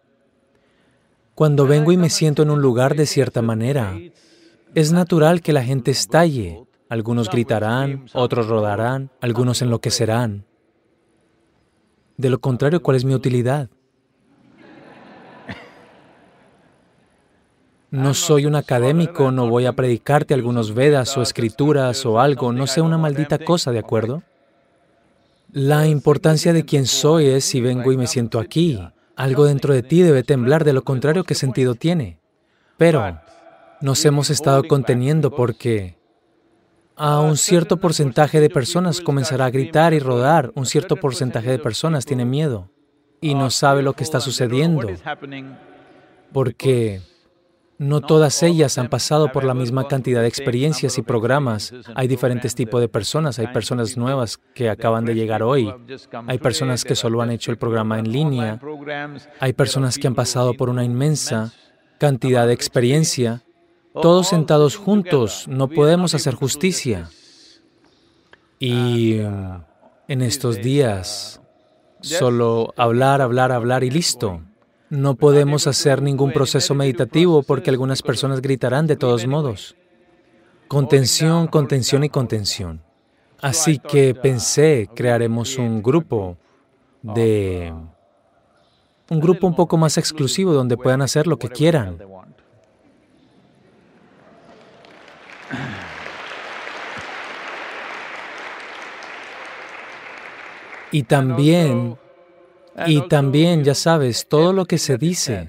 Cuando 1.34 1.66
vengo 1.66 1.92
y 1.92 1.98
me 1.98 2.08
siento 2.08 2.42
en 2.42 2.50
un 2.50 2.62
lugar 2.62 2.96
de 2.96 3.04
cierta 3.04 3.42
manera, 3.42 3.98
es 4.74 4.92
natural 4.92 5.42
que 5.42 5.52
la 5.52 5.62
gente 5.62 5.90
estalle. 5.90 6.65
Algunos 6.88 7.28
gritarán, 7.28 8.06
otros 8.12 8.46
rodarán, 8.46 9.10
algunos 9.20 9.60
enloquecerán. 9.60 10.44
De 12.16 12.30
lo 12.30 12.38
contrario, 12.38 12.82
¿cuál 12.82 12.96
es 12.96 13.04
mi 13.04 13.14
utilidad? 13.14 13.68
No 17.90 18.14
soy 18.14 18.46
un 18.46 18.56
académico, 18.56 19.30
no 19.30 19.48
voy 19.48 19.64
a 19.66 19.72
predicarte 19.72 20.34
algunos 20.34 20.74
Vedas 20.74 21.16
o 21.16 21.22
escrituras 21.22 22.04
o 22.04 22.20
algo, 22.20 22.52
no 22.52 22.66
sé 22.66 22.80
una 22.80 22.98
maldita 22.98 23.38
cosa, 23.38 23.72
¿de 23.72 23.78
acuerdo? 23.78 24.22
La 25.52 25.86
importancia 25.86 26.52
de 26.52 26.64
quién 26.64 26.86
soy 26.86 27.26
es 27.26 27.44
si 27.44 27.60
vengo 27.60 27.92
y 27.92 27.96
me 27.96 28.06
siento 28.06 28.38
aquí. 28.38 28.78
Algo 29.14 29.46
dentro 29.46 29.72
de 29.72 29.82
ti 29.82 30.02
debe 30.02 30.22
temblar, 30.22 30.64
de 30.64 30.72
lo 30.72 30.84
contrario, 30.84 31.24
¿qué 31.24 31.34
sentido 31.34 31.74
tiene? 31.74 32.18
Pero 32.76 33.18
nos 33.80 34.04
hemos 34.04 34.30
estado 34.30 34.64
conteniendo 34.64 35.30
porque 35.30 35.95
a 36.96 37.20
un 37.20 37.36
cierto 37.36 37.76
porcentaje 37.76 38.40
de 38.40 38.50
personas 38.50 39.00
comenzará 39.00 39.46
a 39.46 39.50
gritar 39.50 39.94
y 39.94 39.98
rodar, 39.98 40.50
un 40.54 40.66
cierto 40.66 40.96
porcentaje 40.96 41.50
de 41.50 41.58
personas 41.58 42.04
tiene 42.04 42.24
miedo 42.24 42.70
y 43.20 43.34
no 43.34 43.50
sabe 43.50 43.82
lo 43.82 43.92
que 43.92 44.04
está 44.04 44.20
sucediendo, 44.20 44.88
porque 46.32 47.00
no 47.78 48.00
todas 48.00 48.42
ellas 48.42 48.78
han 48.78 48.88
pasado 48.88 49.30
por 49.32 49.44
la 49.44 49.52
misma 49.52 49.86
cantidad 49.86 50.22
de 50.22 50.28
experiencias 50.28 50.96
y 50.96 51.02
programas. 51.02 51.74
Hay 51.94 52.08
diferentes 52.08 52.54
tipos 52.54 52.80
de 52.80 52.88
personas. 52.88 53.38
Hay 53.38 53.48
personas 53.48 53.96
nuevas 53.96 54.38
que 54.54 54.70
acaban 54.70 55.04
de 55.04 55.14
llegar 55.14 55.42
hoy. 55.42 55.72
Hay 56.26 56.38
personas 56.38 56.84
que 56.84 56.94
solo 56.94 57.20
han 57.20 57.30
hecho 57.30 57.50
el 57.50 57.58
programa 57.58 57.98
en 57.98 58.10
línea. 58.10 58.58
Hay 59.40 59.52
personas 59.52 59.98
que 59.98 60.06
han 60.06 60.14
pasado 60.14 60.54
por 60.54 60.70
una 60.70 60.84
inmensa 60.84 61.52
cantidad 61.98 62.46
de 62.46 62.54
experiencia. 62.54 63.42
Todos 64.02 64.28
sentados 64.28 64.76
juntos, 64.76 65.46
no 65.48 65.68
podemos 65.68 66.14
hacer 66.14 66.34
justicia. 66.34 67.08
Y 68.58 69.20
um, 69.20 69.62
en 70.08 70.22
estos 70.22 70.62
días, 70.62 71.40
solo 72.00 72.72
hablar, 72.76 73.20
hablar, 73.20 73.52
hablar 73.52 73.84
y 73.84 73.90
listo. 73.90 74.40
No 74.88 75.16
podemos 75.16 75.66
hacer 75.66 76.00
ningún 76.00 76.32
proceso 76.32 76.74
meditativo 76.74 77.42
porque 77.42 77.70
algunas 77.70 78.02
personas 78.02 78.40
gritarán 78.40 78.86
de 78.86 78.96
todos 78.96 79.26
modos. 79.26 79.76
Contención, 80.68 81.48
contención 81.48 82.04
y 82.04 82.08
contención. 82.08 82.82
Así 83.40 83.78
que 83.78 84.14
pensé, 84.14 84.88
crearemos 84.94 85.58
un 85.58 85.82
grupo 85.82 86.36
de... 87.02 87.72
un 89.10 89.20
grupo 89.20 89.46
un 89.46 89.54
poco 89.54 89.76
más 89.76 89.98
exclusivo 89.98 90.52
donde 90.52 90.76
puedan 90.76 91.02
hacer 91.02 91.26
lo 91.26 91.38
que 91.38 91.48
quieran. 91.48 91.98
Y 100.92 101.02
también 101.04 101.98
y 102.84 103.08
también, 103.08 103.64
ya 103.64 103.74
sabes, 103.74 104.26
todo 104.28 104.52
lo 104.52 104.66
que 104.66 104.76
se 104.76 104.98
dice, 104.98 105.48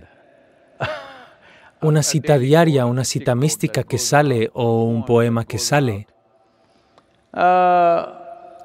una 1.82 2.02
cita 2.02 2.38
diaria, 2.38 2.86
una 2.86 3.04
cita 3.04 3.36
mística 3.36 3.84
que 3.84 3.98
sale 3.98 4.50
o 4.54 4.84
un 4.84 5.06
poema 5.06 5.44
que 5.44 5.58
sale, 5.58 6.08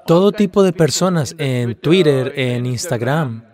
todo 0.07 0.33
tipo 0.33 0.63
de 0.63 0.73
personas 0.73 1.35
en 1.39 1.75
Twitter, 1.75 2.33
en 2.37 2.67
Instagram, 2.67 3.45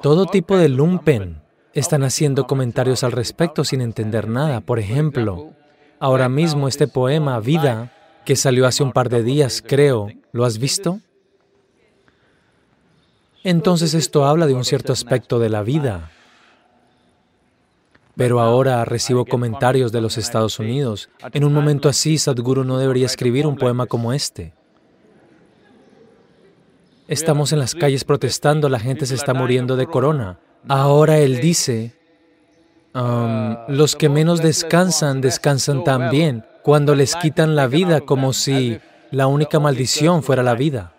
todo 0.00 0.26
tipo 0.26 0.56
de 0.56 0.68
lumpen 0.68 1.42
están 1.74 2.02
haciendo 2.02 2.46
comentarios 2.46 3.04
al 3.04 3.12
respecto 3.12 3.64
sin 3.64 3.80
entender 3.80 4.28
nada. 4.28 4.60
Por 4.60 4.78
ejemplo, 4.78 5.52
ahora 5.98 6.28
mismo 6.28 6.66
este 6.66 6.88
poema, 6.88 7.38
Vida, 7.40 7.92
que 8.24 8.36
salió 8.36 8.66
hace 8.66 8.82
un 8.82 8.92
par 8.92 9.08
de 9.08 9.22
días, 9.22 9.62
creo, 9.64 10.08
¿lo 10.32 10.44
has 10.44 10.58
visto? 10.58 11.00
Entonces 13.44 13.94
esto 13.94 14.26
habla 14.26 14.46
de 14.46 14.54
un 14.54 14.64
cierto 14.64 14.92
aspecto 14.92 15.38
de 15.38 15.48
la 15.48 15.62
vida. 15.62 16.10
Pero 18.16 18.40
ahora 18.40 18.84
recibo 18.84 19.24
comentarios 19.24 19.92
de 19.92 20.00
los 20.00 20.18
Estados 20.18 20.58
Unidos. 20.58 21.08
En 21.32 21.44
un 21.44 21.52
momento 21.52 21.88
así, 21.88 22.18
Sadhguru 22.18 22.64
no 22.64 22.78
debería 22.78 23.06
escribir 23.06 23.46
un 23.46 23.56
poema 23.56 23.86
como 23.86 24.12
este. 24.12 24.52
Estamos 27.06 27.52
en 27.52 27.60
las 27.60 27.74
calles 27.74 28.04
protestando, 28.04 28.68
la 28.68 28.80
gente 28.80 29.06
se 29.06 29.14
está 29.14 29.34
muriendo 29.34 29.76
de 29.76 29.86
corona. 29.86 30.40
Ahora 30.66 31.18
él 31.18 31.40
dice, 31.40 31.94
um, 32.92 33.56
los 33.68 33.96
que 33.96 34.08
menos 34.08 34.42
descansan, 34.42 35.20
descansan 35.20 35.84
también, 35.84 36.44
cuando 36.62 36.94
les 36.94 37.14
quitan 37.16 37.56
la 37.56 37.66
vida 37.66 38.02
como 38.02 38.32
si 38.32 38.78
la 39.10 39.26
única 39.26 39.58
maldición 39.58 40.22
fuera 40.22 40.42
la 40.42 40.54
vida. 40.54 40.92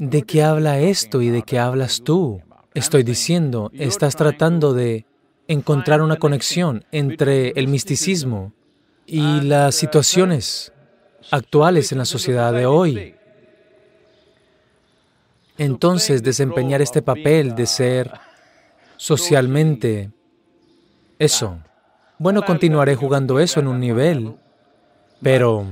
¿De 0.00 0.22
qué 0.22 0.42
habla 0.42 0.78
esto 0.78 1.20
y 1.20 1.28
de 1.28 1.42
qué 1.42 1.58
hablas 1.58 2.00
tú? 2.02 2.40
Estoy 2.72 3.02
diciendo, 3.02 3.70
estás 3.74 4.16
tratando 4.16 4.72
de 4.72 5.04
encontrar 5.46 6.00
una 6.00 6.16
conexión 6.16 6.86
entre 6.90 7.50
el 7.50 7.68
misticismo 7.68 8.54
y 9.04 9.42
las 9.42 9.74
situaciones 9.74 10.72
actuales 11.30 11.92
en 11.92 11.98
la 11.98 12.06
sociedad 12.06 12.50
de 12.54 12.64
hoy. 12.64 13.14
Entonces, 15.58 16.22
desempeñar 16.22 16.80
este 16.80 17.02
papel 17.02 17.54
de 17.54 17.66
ser 17.66 18.10
socialmente 18.96 20.10
eso. 21.18 21.58
Bueno, 22.18 22.42
continuaré 22.42 22.96
jugando 22.96 23.38
eso 23.38 23.60
en 23.60 23.66
un 23.66 23.78
nivel, 23.78 24.34
pero 25.20 25.66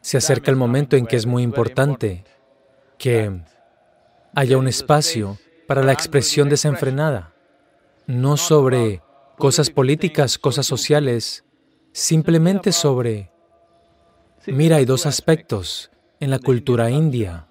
se 0.00 0.16
acerca 0.16 0.52
el 0.52 0.56
momento 0.56 0.94
en 0.94 1.06
que 1.06 1.16
es 1.16 1.26
muy 1.26 1.42
importante 1.42 2.22
que 3.00 3.40
haya 4.34 4.58
un 4.58 4.68
espacio 4.68 5.38
para 5.66 5.82
la 5.82 5.92
expresión 5.92 6.50
desenfrenada, 6.50 7.32
no 8.06 8.36
sobre 8.36 9.00
cosas 9.38 9.70
políticas, 9.70 10.36
cosas 10.36 10.66
sociales, 10.66 11.42
simplemente 11.92 12.72
sobre, 12.72 13.30
mira, 14.46 14.76
hay 14.76 14.84
dos 14.84 15.06
aspectos 15.06 15.90
en 16.20 16.30
la 16.30 16.38
cultura 16.38 16.90
india. 16.90 17.46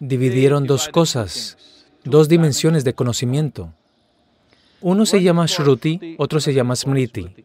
Dividieron 0.00 0.66
dos 0.66 0.88
cosas, 0.88 1.58
dos 2.02 2.26
dimensiones 2.26 2.84
de 2.84 2.94
conocimiento. 2.94 3.74
Uno 4.80 5.04
se 5.04 5.22
llama 5.22 5.44
Shruti, 5.46 6.16
otro 6.18 6.40
se 6.40 6.54
llama 6.54 6.74
Smriti. 6.74 7.44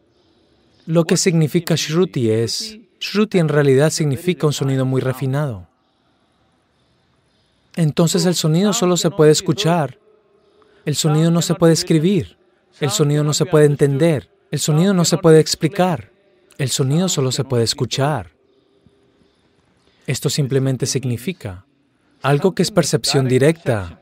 Lo 0.86 1.04
que 1.04 1.18
significa 1.18 1.74
Shruti 1.76 2.30
es, 2.30 2.78
Shruti 2.98 3.38
en 3.38 3.48
realidad 3.48 3.90
significa 3.90 4.46
un 4.46 4.54
sonido 4.54 4.86
muy 4.86 5.02
refinado. 5.02 5.68
Entonces 7.78 8.26
el 8.26 8.34
sonido 8.34 8.72
solo 8.72 8.96
se 8.96 9.08
puede 9.08 9.30
escuchar 9.30 10.00
El 10.84 10.96
sonido 10.96 11.30
no 11.30 11.42
se 11.42 11.54
puede 11.54 11.74
escribir. 11.74 12.36
El 12.80 12.90
sonido 12.90 13.22
no 13.22 13.32
se 13.32 13.46
puede 13.46 13.66
entender. 13.66 14.30
El 14.50 14.58
sonido 14.58 14.94
no 14.94 15.04
se 15.04 15.16
puede 15.16 15.38
explicar. 15.38 16.10
El 16.58 16.70
sonido 16.70 17.08
solo 17.08 17.30
se 17.30 17.44
puede 17.44 17.62
escuchar. 17.62 18.32
Esto 20.08 20.28
simplemente 20.28 20.86
significa 20.86 21.66
algo 22.20 22.52
que 22.52 22.62
es 22.62 22.72
percepción 22.72 23.28
directa. 23.28 24.00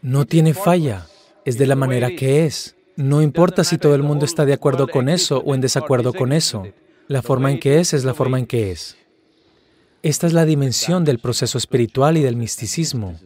No 0.00 0.24
tiene 0.24 0.54
falla. 0.54 1.06
Es 1.44 1.58
de 1.58 1.66
la 1.66 1.76
manera 1.76 2.08
que 2.16 2.46
es. 2.46 2.74
No 2.96 3.20
importa 3.20 3.64
si 3.64 3.76
todo 3.76 3.94
el 3.94 4.02
mundo 4.02 4.24
está 4.24 4.46
de 4.46 4.54
acuerdo 4.54 4.88
con 4.88 5.10
eso 5.10 5.42
o 5.44 5.54
en 5.54 5.60
desacuerdo 5.60 6.14
con 6.14 6.32
eso. 6.32 6.66
La 7.08 7.20
forma 7.20 7.50
en 7.50 7.60
que 7.60 7.80
es 7.80 7.92
es 7.92 8.04
la 8.04 8.14
forma 8.14 8.38
en 8.38 8.46
que 8.46 8.70
es. 8.70 8.96
Esta 10.02 10.26
es 10.26 10.32
la 10.32 10.44
dimensión 10.44 11.04
del 11.04 11.20
proceso 11.20 11.58
espiritual 11.58 12.16
y 12.16 12.22
del 12.22 12.34
misticismo, 12.34 13.20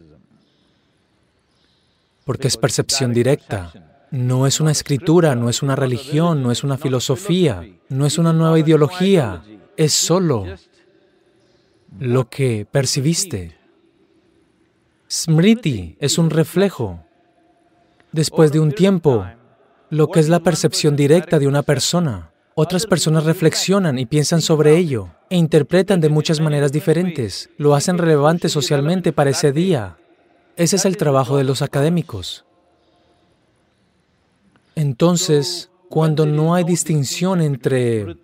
porque 2.26 2.48
es 2.48 2.58
percepción 2.58 3.14
directa. 3.14 3.72
No 4.10 4.46
es 4.46 4.60
una 4.60 4.72
escritura, 4.72 5.34
no 5.34 5.48
es 5.48 5.62
una 5.62 5.74
religión, 5.74 6.42
no 6.42 6.52
es 6.52 6.64
una 6.64 6.76
filosofía, 6.76 7.66
no 7.88 8.04
es 8.04 8.18
una 8.18 8.34
nueva 8.34 8.58
ideología, 8.58 9.42
es 9.76 9.94
solo 9.94 10.44
lo 11.98 12.28
que 12.28 12.66
percibiste. 12.70 13.56
Smriti 15.10 15.96
es 15.98 16.18
un 16.18 16.28
reflejo. 16.28 17.00
Después 18.12 18.52
de 18.52 18.60
un 18.60 18.72
tiempo, 18.72 19.26
lo 19.88 20.08
que 20.08 20.20
es 20.20 20.28
la 20.28 20.40
percepción 20.40 20.94
directa 20.94 21.38
de 21.38 21.46
una 21.46 21.62
persona. 21.62 22.32
Otras 22.58 22.86
personas 22.86 23.24
reflexionan 23.24 23.98
y 23.98 24.06
piensan 24.06 24.40
sobre 24.40 24.78
ello 24.78 25.10
e 25.28 25.36
interpretan 25.36 26.00
de 26.00 26.08
muchas 26.08 26.40
maneras 26.40 26.72
diferentes. 26.72 27.50
Lo 27.58 27.74
hacen 27.74 27.98
relevante 27.98 28.48
socialmente 28.48 29.12
para 29.12 29.28
ese 29.28 29.52
día. 29.52 29.98
Ese 30.56 30.76
es 30.76 30.86
el 30.86 30.96
trabajo 30.96 31.36
de 31.36 31.44
los 31.44 31.60
académicos. 31.60 32.46
Entonces, 34.74 35.68
cuando 35.90 36.24
no 36.24 36.54
hay 36.54 36.64
distinción 36.64 37.42
entre... 37.42 38.16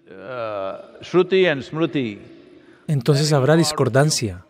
Entonces 2.86 3.34
habrá 3.34 3.54
discordancia. 3.56 4.46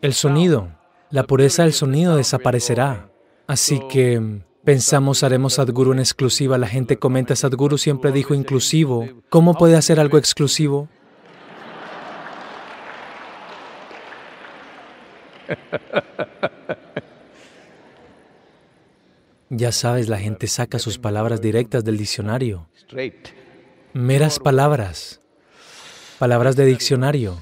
El 0.00 0.14
sonido, 0.14 0.68
la 1.10 1.24
pureza 1.24 1.64
del 1.64 1.72
sonido 1.72 2.14
desaparecerá. 2.14 3.10
Así 3.48 3.80
que 3.90 4.42
pensamos 4.68 5.22
haremos 5.22 5.54
Sadhguru 5.54 5.94
en 5.94 5.98
exclusiva. 5.98 6.58
La 6.58 6.68
gente 6.68 6.98
comenta, 6.98 7.34
Sadhguru 7.34 7.78
siempre 7.78 8.12
dijo 8.12 8.34
inclusivo. 8.34 9.08
¿Cómo 9.30 9.54
puede 9.54 9.78
hacer 9.78 9.98
algo 9.98 10.18
exclusivo? 10.18 10.90
Ya 19.48 19.72
sabes, 19.72 20.10
la 20.10 20.18
gente 20.18 20.46
saca 20.46 20.78
sus 20.78 20.98
palabras 20.98 21.40
directas 21.40 21.82
del 21.82 21.96
diccionario. 21.96 22.68
Meras 23.94 24.38
palabras. 24.38 25.22
Palabras 26.18 26.56
de 26.56 26.66
diccionario. 26.66 27.38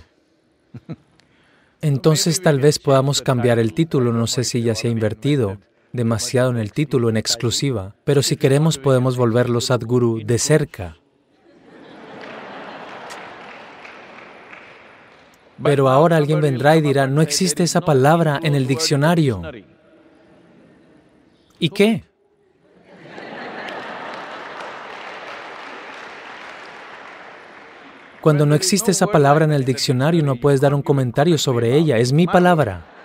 Entonces 1.81 2.41
tal 2.41 2.61
vez 2.61 2.79
podamos 2.79 3.21
cambiar 3.21 3.59
el 3.59 3.75
título, 3.75 4.13
no 4.13 4.29
sé 4.29 4.45
si 4.45 4.63
ya 4.63 4.77
se 4.77 4.87
ha 4.87 4.93
invertido 4.93 5.59
demasiado 5.97 6.51
en 6.51 6.59
el 6.59 6.73
título 6.73 7.09
en 7.09 7.17
exclusiva, 7.17 7.97
pero 8.05 8.23
si 8.23 8.37
queremos 8.37 8.79
podemos 8.79 9.17
volverlo 9.17 9.61
Sadhguru 9.61 10.21
de 10.25 10.39
cerca. 10.39 10.97
Pero 15.63 15.89
ahora 15.89 16.19
alguien 16.19 16.41
vendrá 16.41 16.77
y 16.77 16.83
dirá, 16.83 17.07
no 17.07 17.23
existe 17.23 17.63
esa 17.63 17.81
palabra 17.81 18.39
en 18.43 18.55
el 18.55 18.67
diccionario. 18.67 19.43
¿Y 21.59 21.71
qué? 21.71 22.05
Cuando 28.21 28.45
no 28.45 28.55
existe 28.55 28.91
esa 28.91 29.07
palabra 29.07 29.45
en 29.45 29.53
el 29.53 29.65
diccionario, 29.65 30.23
no 30.23 30.37
puedes 30.37 30.61
dar 30.61 30.75
un 30.75 30.83
comentario 30.83 31.39
sobre 31.39 31.77
ella. 31.77 31.99
Es 31.99 32.13
mi 32.13 32.27
palabra. 32.27 32.96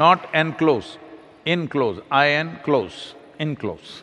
Not 0.00 0.20
enclose, 0.32 0.98
enclose, 1.44 2.00
I-N 2.10 2.62
close, 2.64 3.14
enclose. 3.38 4.02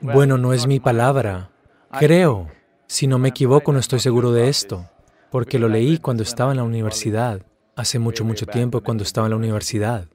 Bueno, 0.00 0.36
no 0.36 0.52
es 0.52 0.66
mi 0.66 0.80
palabra. 0.80 1.52
Creo. 1.96 2.48
Si 2.88 3.06
no 3.06 3.20
me 3.20 3.28
equivoco, 3.28 3.72
no 3.72 3.78
estoy 3.78 4.00
seguro 4.00 4.32
de 4.32 4.48
esto, 4.48 4.90
porque 5.30 5.60
lo 5.60 5.68
leí 5.68 5.98
cuando 5.98 6.24
estaba 6.24 6.50
en 6.50 6.56
la 6.56 6.64
universidad, 6.64 7.42
hace 7.76 8.00
mucho, 8.00 8.24
mucho 8.24 8.46
tiempo 8.46 8.80
cuando 8.80 9.04
estaba 9.04 9.28
en 9.28 9.30
la 9.30 9.36
universidad. 9.36 10.08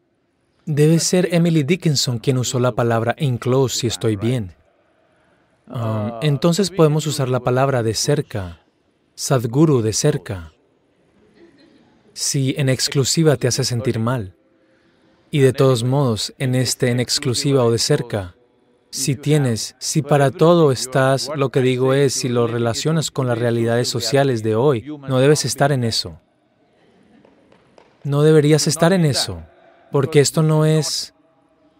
Debe 0.65 0.99
ser 0.99 1.29
Emily 1.31 1.63
Dickinson 1.63 2.19
quien 2.19 2.37
usó 2.37 2.59
la 2.59 2.73
palabra 2.73 3.15
enclose, 3.17 3.79
si 3.79 3.87
estoy 3.87 4.17
bien. 4.17 4.55
Um, 5.67 6.19
entonces 6.21 6.69
podemos 6.69 7.07
usar 7.07 7.29
la 7.29 7.39
palabra 7.39 7.81
de 7.81 7.93
cerca, 7.93 8.59
Sadhguru 9.15 9.81
de 9.81 9.93
cerca. 9.93 10.51
Si 12.13 12.53
en 12.57 12.69
exclusiva 12.69 13.37
te 13.37 13.47
hace 13.47 13.63
sentir 13.63 13.99
mal, 13.99 14.35
y 15.31 15.39
de 15.39 15.51
todos 15.51 15.83
modos, 15.83 16.33
en 16.37 16.53
este 16.53 16.89
en 16.89 16.99
exclusiva 16.99 17.63
o 17.63 17.71
de 17.71 17.79
cerca, 17.79 18.35
si 18.91 19.15
tienes, 19.15 19.75
si 19.79 20.03
para 20.03 20.29
todo 20.29 20.71
estás, 20.71 21.27
lo 21.35 21.49
que 21.49 21.61
digo 21.61 21.95
es, 21.95 22.13
si 22.13 22.29
lo 22.29 22.45
relacionas 22.45 23.09
con 23.09 23.25
las 23.25 23.39
realidades 23.39 23.87
sociales 23.87 24.43
de 24.43 24.55
hoy, 24.55 24.85
no 25.09 25.17
debes 25.17 25.45
estar 25.45 25.71
en 25.71 25.83
eso. 25.83 26.19
No 28.03 28.21
deberías 28.21 28.67
estar 28.67 28.93
en 28.93 29.05
eso, 29.05 29.41
porque 29.91 30.19
esto 30.19 30.43
no 30.43 30.67
es, 30.67 31.15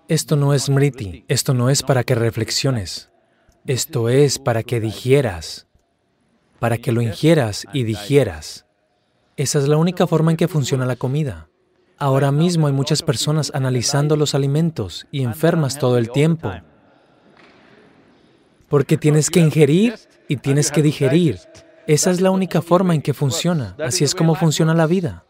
esto 0.07 0.35
no 0.35 0.55
es 0.55 0.71
mriti, 0.71 1.23
esto 1.27 1.53
no 1.53 1.69
es 1.69 1.83
para 1.83 2.03
que 2.03 2.15
reflexiones, 2.15 3.11
esto 3.67 4.09
es 4.09 4.39
para 4.39 4.63
que 4.63 4.79
digieras, 4.79 5.67
para 6.57 6.79
que 6.79 6.91
lo 6.91 7.03
ingieras 7.03 7.67
y 7.73 7.83
digieras. 7.83 8.62
Esa 9.35 9.59
es 9.59 9.67
la 9.67 9.77
única 9.77 10.07
forma 10.07 10.31
en 10.31 10.37
que 10.37 10.47
funciona 10.47 10.85
la 10.85 10.95
comida. 10.95 11.49
Ahora 11.97 12.31
mismo 12.31 12.67
hay 12.67 12.73
muchas 12.73 13.01
personas 13.01 13.51
analizando 13.53 14.15
los 14.15 14.35
alimentos 14.35 15.07
y 15.11 15.23
enfermas 15.23 15.79
todo 15.79 15.97
el 15.97 16.11
tiempo 16.11 16.51
porque 18.73 18.97
tienes 18.97 19.29
que 19.29 19.39
ingerir 19.39 19.99
y 20.27 20.37
tienes 20.37 20.71
que 20.71 20.81
digerir. 20.81 21.37
Esa 21.85 22.09
es 22.09 22.21
la 22.21 22.31
única 22.31 22.63
forma 22.63 22.95
en 22.95 23.03
que 23.03 23.13
funciona. 23.13 23.75
Así 23.77 24.03
es 24.03 24.15
como 24.15 24.33
funciona 24.33 24.73
la 24.73 24.87
vida. 24.87 25.25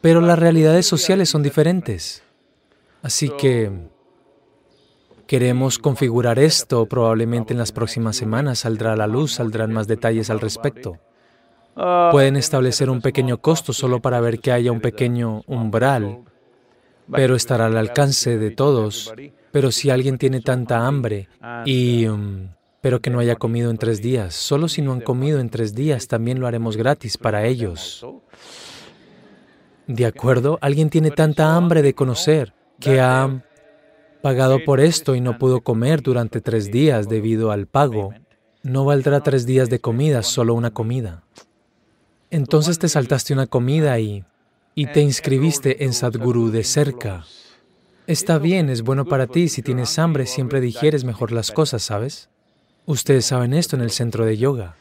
Pero 0.00 0.22
las 0.22 0.38
realidades 0.38 0.86
sociales 0.86 1.28
son 1.28 1.42
diferentes. 1.42 2.22
Así 3.02 3.28
que 3.28 3.70
queremos 5.26 5.78
configurar 5.78 6.38
esto. 6.38 6.86
Probablemente 6.86 7.52
en 7.52 7.58
las 7.58 7.70
próximas 7.70 8.16
semanas 8.16 8.60
saldrá 8.60 8.94
a 8.94 8.96
la 8.96 9.06
luz, 9.06 9.32
saldrán 9.32 9.70
más 9.74 9.86
detalles 9.86 10.30
al 10.30 10.40
respecto. 10.40 11.00
Pueden 11.74 12.36
establecer 12.36 12.90
un 12.90 13.00
pequeño 13.00 13.38
costo 13.38 13.72
solo 13.72 14.00
para 14.00 14.20
ver 14.20 14.40
que 14.40 14.52
haya 14.52 14.72
un 14.72 14.80
pequeño 14.80 15.42
umbral, 15.46 16.20
pero 17.10 17.34
estará 17.34 17.66
al 17.66 17.76
alcance 17.76 18.38
de 18.38 18.50
todos 18.50 19.12
pero 19.52 19.70
si 19.70 19.90
alguien 19.90 20.18
tiene 20.18 20.40
tanta 20.40 20.86
hambre 20.86 21.28
y... 21.64 22.06
um, 22.06 22.48
pero 22.80 23.00
que 23.00 23.10
no 23.10 23.20
haya 23.20 23.36
comido 23.36 23.70
en 23.70 23.78
tres 23.78 24.02
días, 24.02 24.34
solo 24.34 24.66
si 24.66 24.82
no 24.82 24.92
han 24.92 25.02
comido 25.02 25.38
en 25.38 25.50
tres 25.50 25.72
días, 25.72 26.08
también 26.08 26.40
lo 26.40 26.48
haremos 26.48 26.76
gratis 26.76 27.16
para 27.16 27.44
ellos. 27.46 28.04
¿De 29.86 30.04
acuerdo? 30.04 30.58
Alguien 30.60 30.90
tiene 30.90 31.12
tanta 31.12 31.54
hambre 31.54 31.82
de 31.82 31.94
conocer 31.94 32.52
que 32.80 33.00
ha 33.00 33.44
pagado 34.20 34.64
por 34.64 34.80
esto 34.80 35.14
y 35.14 35.20
no 35.20 35.38
pudo 35.38 35.60
comer 35.60 36.02
durante 36.02 36.40
tres 36.40 36.72
días 36.72 37.08
debido 37.08 37.52
al 37.52 37.68
pago. 37.68 38.14
No 38.64 38.84
valdrá 38.84 39.20
tres 39.20 39.46
días 39.46 39.70
de 39.70 39.78
comida, 39.78 40.24
solo 40.24 40.54
una 40.54 40.72
comida. 40.72 41.22
Entonces 42.32 42.78
te 42.78 42.88
saltaste 42.88 43.34
una 43.34 43.46
comida 43.46 43.98
y, 43.98 44.24
y 44.74 44.86
te 44.86 45.02
inscribiste 45.02 45.84
en 45.84 45.92
Sadhguru 45.92 46.50
de 46.50 46.64
cerca. 46.64 47.26
Está 48.06 48.38
bien, 48.38 48.70
es 48.70 48.80
bueno 48.80 49.04
para 49.04 49.26
ti. 49.26 49.48
Si 49.48 49.60
tienes 49.60 49.98
hambre, 49.98 50.24
siempre 50.24 50.62
digieres 50.62 51.04
mejor 51.04 51.30
las 51.30 51.52
cosas, 51.52 51.82
¿sabes? 51.82 52.30
Ustedes 52.86 53.26
saben 53.26 53.52
esto 53.52 53.76
en 53.76 53.82
el 53.82 53.90
centro 53.90 54.24
de 54.24 54.38
yoga. 54.38 54.76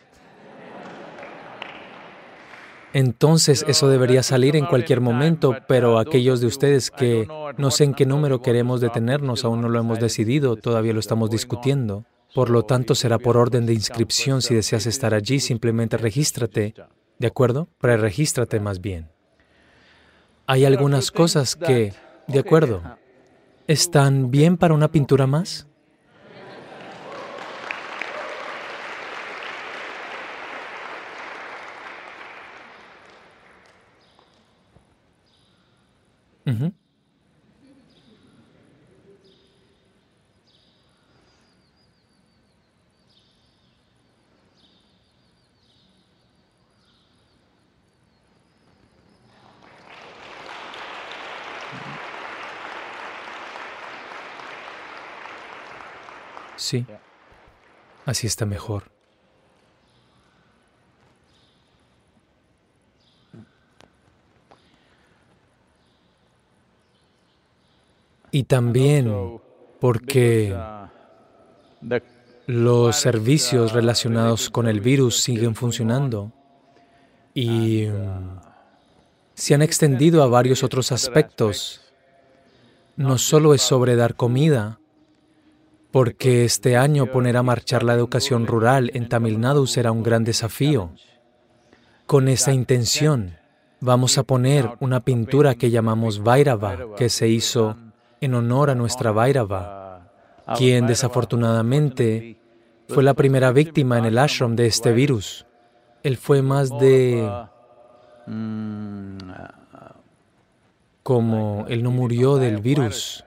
Entonces, 2.94 3.66
eso 3.68 3.90
debería 3.90 4.24
salir 4.24 4.56
en 4.56 4.66
cualquier 4.66 5.02
momento, 5.02 5.58
pero 5.68 6.00
aquellos 6.00 6.40
de 6.40 6.48
ustedes 6.48 6.90
que 6.90 7.28
no 7.58 7.70
sé 7.70 7.84
en 7.84 7.94
qué 7.96 8.06
número 8.06 8.42
queremos 8.42 8.80
detenernos, 8.80 9.44
aún 9.44 9.60
no 9.60 9.68
lo 9.68 9.78
hemos 9.78 10.00
decidido, 10.00 10.56
todavía 10.56 10.94
lo 10.94 11.02
estamos 11.02 11.30
discutiendo. 11.30 12.06
Por 12.34 12.50
lo 12.50 12.64
tanto, 12.64 12.96
será 12.96 13.20
por 13.20 13.36
orden 13.36 13.66
de 13.66 13.74
inscripción. 13.74 14.42
Si 14.42 14.56
deseas 14.56 14.86
estar 14.86 15.14
allí, 15.14 15.42
simplemente 15.42 15.98
regístrate. 15.98 16.76
¿De 17.22 17.28
acuerdo? 17.28 17.68
Preregístrate 17.78 18.60
más 18.60 18.82
bien. 18.82 19.08
Hay 20.48 20.66
algunas 20.66 21.12
cosas 21.12 21.56
que, 21.56 21.94
de 22.28 22.40
acuerdo, 22.40 22.82
¿Están 23.68 24.32
bien 24.32 24.58
para 24.58 24.74
una 24.74 24.92
pintura 24.92 25.28
más? 25.28 25.68
Sí, 56.62 56.86
así 58.06 58.28
está 58.28 58.46
mejor. 58.46 58.84
Y 68.30 68.44
también 68.44 69.42
porque 69.80 70.56
The 71.82 72.04
los 72.46 72.96
servicios 72.96 73.72
relacionados 73.72 74.52
con 74.52 74.68
el 74.68 74.82
virus 74.82 75.20
siguen 75.20 75.56
funcionando 75.56 76.32
y 77.34 77.88
mm, 77.88 78.40
se 79.34 79.56
han 79.56 79.64
extendido 79.64 80.22
a 80.22 80.28
varios 80.28 80.64
otros 80.64 80.92
aspectos. 80.92 81.82
No 82.98 83.18
solo 83.18 83.56
es 83.56 83.64
sobre 83.64 83.96
dar 83.96 84.16
comida, 84.16 84.81
porque 85.92 86.46
este 86.46 86.78
año 86.78 87.08
poner 87.08 87.38
a 87.38 87.44
marchar 87.44 87.84
la 87.84 87.94
educación 87.94 88.48
rural 88.48 88.92
en 88.94 89.10
Tamil 89.10 89.40
Nadu 89.40 89.68
será 89.68 89.92
un 89.92 90.04
gran 90.04 90.24
desafío. 90.24 90.92
Con 92.06 92.28
esa 92.28 92.54
intención, 92.54 93.36
vamos 93.82 94.18
a 94.18 94.24
poner 94.24 94.70
una 94.80 95.02
pintura 95.02 95.56
que 95.56 95.70
llamamos 95.70 96.24
Vairava, 96.24 96.96
que 96.96 97.10
se 97.10 97.28
hizo 97.28 97.76
en 98.22 98.34
honor 98.36 98.70
a 98.70 98.76
nuestra 98.76 99.12
Vairava, 99.12 100.12
quien 100.58 100.88
desafortunadamente 100.88 102.38
fue 102.88 103.04
la 103.04 103.14
primera 103.14 103.52
víctima 103.52 103.98
en 103.98 104.06
el 104.06 104.18
ashram 104.18 104.56
de 104.56 104.68
este 104.68 104.92
virus. 104.92 105.46
Él 106.04 106.18
fue 106.18 106.42
más 106.42 106.70
de 106.80 107.30
como 111.04 111.66
él 111.68 111.84
no 111.84 111.92
murió 111.92 112.38
del 112.38 112.58
virus, 112.58 113.26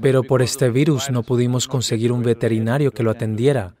pero 0.00 0.22
por 0.22 0.42
este 0.42 0.70
virus 0.70 1.10
no 1.10 1.22
pudimos 1.22 1.68
conseguir 1.68 2.12
un 2.12 2.22
veterinario 2.22 2.92
que 2.92 3.02
lo 3.02 3.10
atendiera, 3.10 3.74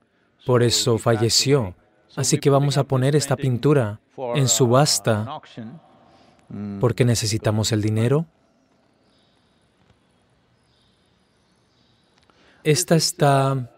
por 0.46 0.62
eso 0.62 0.98
falleció. 0.98 1.74
Así 2.16 2.38
que 2.38 2.50
vamos 2.50 2.76
a 2.76 2.84
poner 2.84 3.14
esta 3.14 3.36
pintura 3.36 4.00
en 4.34 4.48
subasta 4.48 5.40
porque 6.80 7.04
necesitamos 7.04 7.72
el 7.72 7.80
dinero. 7.80 8.26
Esta 12.64 12.96
está 12.96 13.70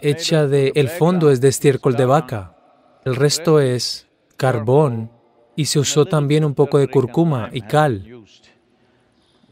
hecha 0.00 0.46
de, 0.46 0.72
el 0.74 0.88
fondo 0.88 1.30
es 1.30 1.40
de 1.40 1.48
estiércol 1.48 1.96
de 1.96 2.04
vaca, 2.04 2.56
el 3.04 3.16
resto 3.16 3.58
es 3.58 4.06
carbón 4.36 5.10
y 5.56 5.64
se 5.64 5.80
usó 5.80 6.04
también 6.04 6.44
un 6.44 6.54
poco 6.54 6.78
de 6.78 6.88
curcuma 6.88 7.50
y 7.52 7.62
cal. 7.62 8.22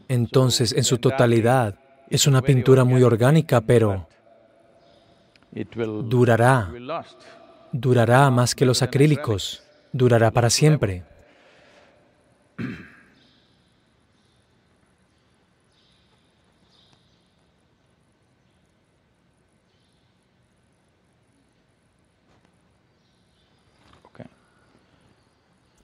Entonces, 0.07 0.71
en 0.71 0.85
su 0.85 0.99
totalidad, 0.99 1.77
es 2.09 2.27
una 2.27 2.41
pintura 2.41 2.83
muy 2.83 3.03
orgánica, 3.03 3.61
pero 3.61 4.07
durará, 6.03 6.71
durará 7.71 8.29
más 8.29 8.55
que 8.55 8.65
los 8.65 8.81
acrílicos, 8.81 9.63
durará 9.91 10.31
para 10.31 10.49
siempre. 10.49 11.03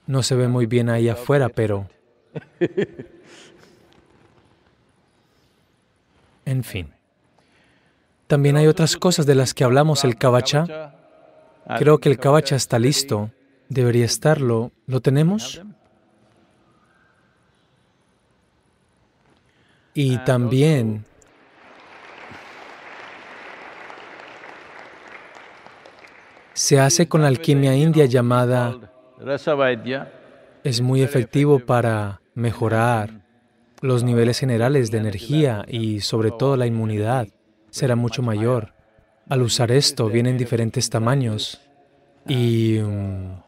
No 0.06 0.22
se 0.22 0.34
ve 0.34 0.48
muy 0.48 0.66
bien 0.66 0.90
ahí 0.90 1.08
afuera, 1.08 1.48
pero... 1.48 1.88
En 6.44 6.64
fin. 6.64 6.92
También 8.26 8.56
hay 8.56 8.66
otras 8.66 8.96
cosas 8.96 9.26
de 9.26 9.34
las 9.34 9.54
que 9.54 9.64
hablamos, 9.64 10.04
el 10.04 10.16
kavacha. 10.16 10.94
Creo 11.78 11.98
que 11.98 12.08
el 12.08 12.18
kavacha 12.18 12.56
está 12.56 12.78
listo. 12.78 13.30
Debería 13.68 14.04
estarlo. 14.04 14.72
¿Lo 14.86 15.00
tenemos? 15.00 15.62
Y 19.94 20.18
también 20.18 21.04
se 26.52 26.80
hace 26.80 27.08
con 27.08 27.22
la 27.22 27.28
alquimia 27.28 27.76
india 27.76 28.06
llamada 28.06 28.76
es 30.64 30.80
muy 30.80 31.02
efectivo 31.02 31.58
para 31.58 32.20
mejorar 32.34 33.23
los 33.84 34.02
niveles 34.02 34.38
generales 34.38 34.90
de 34.90 34.96
energía 34.96 35.66
y 35.68 36.00
sobre 36.00 36.30
todo 36.30 36.56
la 36.56 36.66
inmunidad 36.66 37.28
será 37.68 37.96
mucho 37.96 38.22
mayor. 38.22 38.72
Al 39.28 39.42
usar 39.42 39.70
esto 39.70 40.08
vienen 40.08 40.38
diferentes 40.38 40.88
tamaños 40.88 41.60
y 42.26 42.78
mm, 42.80 43.42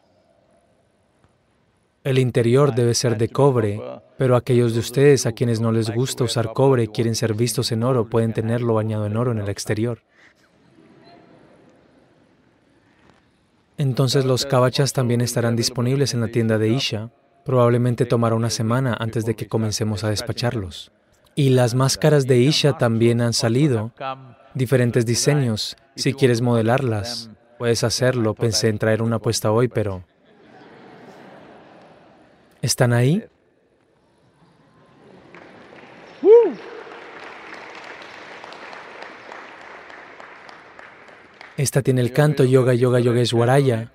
el 2.05 2.19
interior 2.19 2.75
debe 2.75 2.93
ser 2.93 3.17
de 3.17 3.31
cobre, 3.31 3.81
pero 4.19 4.37
aquellos 4.37 4.75
de 4.75 4.81
ustedes 4.81 5.25
a 5.25 5.33
quienes 5.33 5.59
no 5.63 5.73
les 5.73 5.89
gusta 5.89 6.25
usar 6.25 6.53
cobre 6.53 6.83
y 6.83 6.89
quieren 6.89 7.15
ser 7.15 7.33
vistos 7.33 7.73
en 7.73 7.83
oro 7.83 8.05
pueden 8.11 8.35
tenerlo 8.35 8.75
bañado 8.75 9.07
en 9.07 9.17
oro 9.17 9.33
en 9.33 9.39
el 9.39 9.49
exterior. 9.49 10.01
Entonces 13.79 14.27
los 14.27 14.45
kavachas 14.45 14.93
también 14.93 15.23
estarán 15.23 15.57
disponibles 15.57 16.13
en 16.13 16.21
la 16.21 16.29
tienda 16.29 16.59
de 16.59 16.69
Isha. 16.69 17.11
Probablemente 17.47 18.07
tomará 18.07 18.35
una 18.35 18.51
semana 18.51 18.97
antes 18.99 19.25
de 19.25 19.37
que 19.37 19.47
comencemos 19.47 20.03
a 20.03 20.11
despacharlos. 20.11 20.91
Y 21.37 21.51
las 21.51 21.77
máscaras 21.77 22.27
de 22.27 22.39
Isha 22.39 22.77
también 22.77 23.21
han 23.21 23.33
salido, 23.33 23.93
diferentes 24.55 25.07
diseños. 25.07 25.77
Si 25.95 26.13
quieres 26.13 26.41
modelarlas, 26.43 27.31
puedes 27.57 27.85
hacerlo. 27.85 28.35
Pensé 28.35 28.69
en 28.69 28.79
traer 28.79 29.01
una 29.01 29.21
puesta 29.21 29.53
hoy, 29.53 29.69
pero... 29.69 30.03
¿Están 32.63 32.93
ahí? 32.93 33.23
Esta 41.57 41.81
tiene 41.81 42.01
el 42.01 42.13
canto 42.13 42.43
Yoga 42.43 42.75
Yoga 42.75 42.99
Yogeshwaraya. 42.99 43.93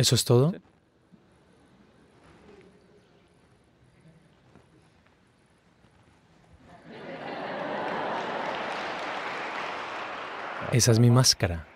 ¿Eso 0.00 0.14
es 0.14 0.24
todo? 0.24 0.54
Esa 10.72 10.92
es 10.92 10.98
mi 10.98 11.10
máscara. 11.10 11.66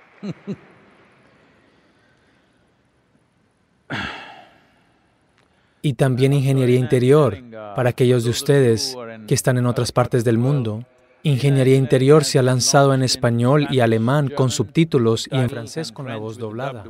Y 5.83 5.93
también 5.93 6.33
ingeniería 6.33 6.79
interior 6.79 7.43
para 7.77 7.91
aquellos 7.91 8.25
de 8.25 8.31
ustedes 8.31 8.97
que 9.29 9.35
están 9.35 9.59
en 9.59 9.67
otras 9.67 9.93
partes 9.93 10.25
del 10.25 10.39
mundo. 10.39 10.87
Ingeniería 11.25 11.77
interior 11.77 12.25
se 12.25 12.39
ha 12.39 12.43
lanzado 12.43 12.95
en 12.95 13.03
español 13.03 13.67
y 13.71 13.81
alemán 13.81 14.29
con 14.29 14.51
subtítulos 14.51 15.29
y 15.31 15.37
en 15.37 15.51
francés 15.51 15.93
con 15.93 16.07
la 16.07 16.17
voz 16.17 16.39
doblada. 16.39 16.85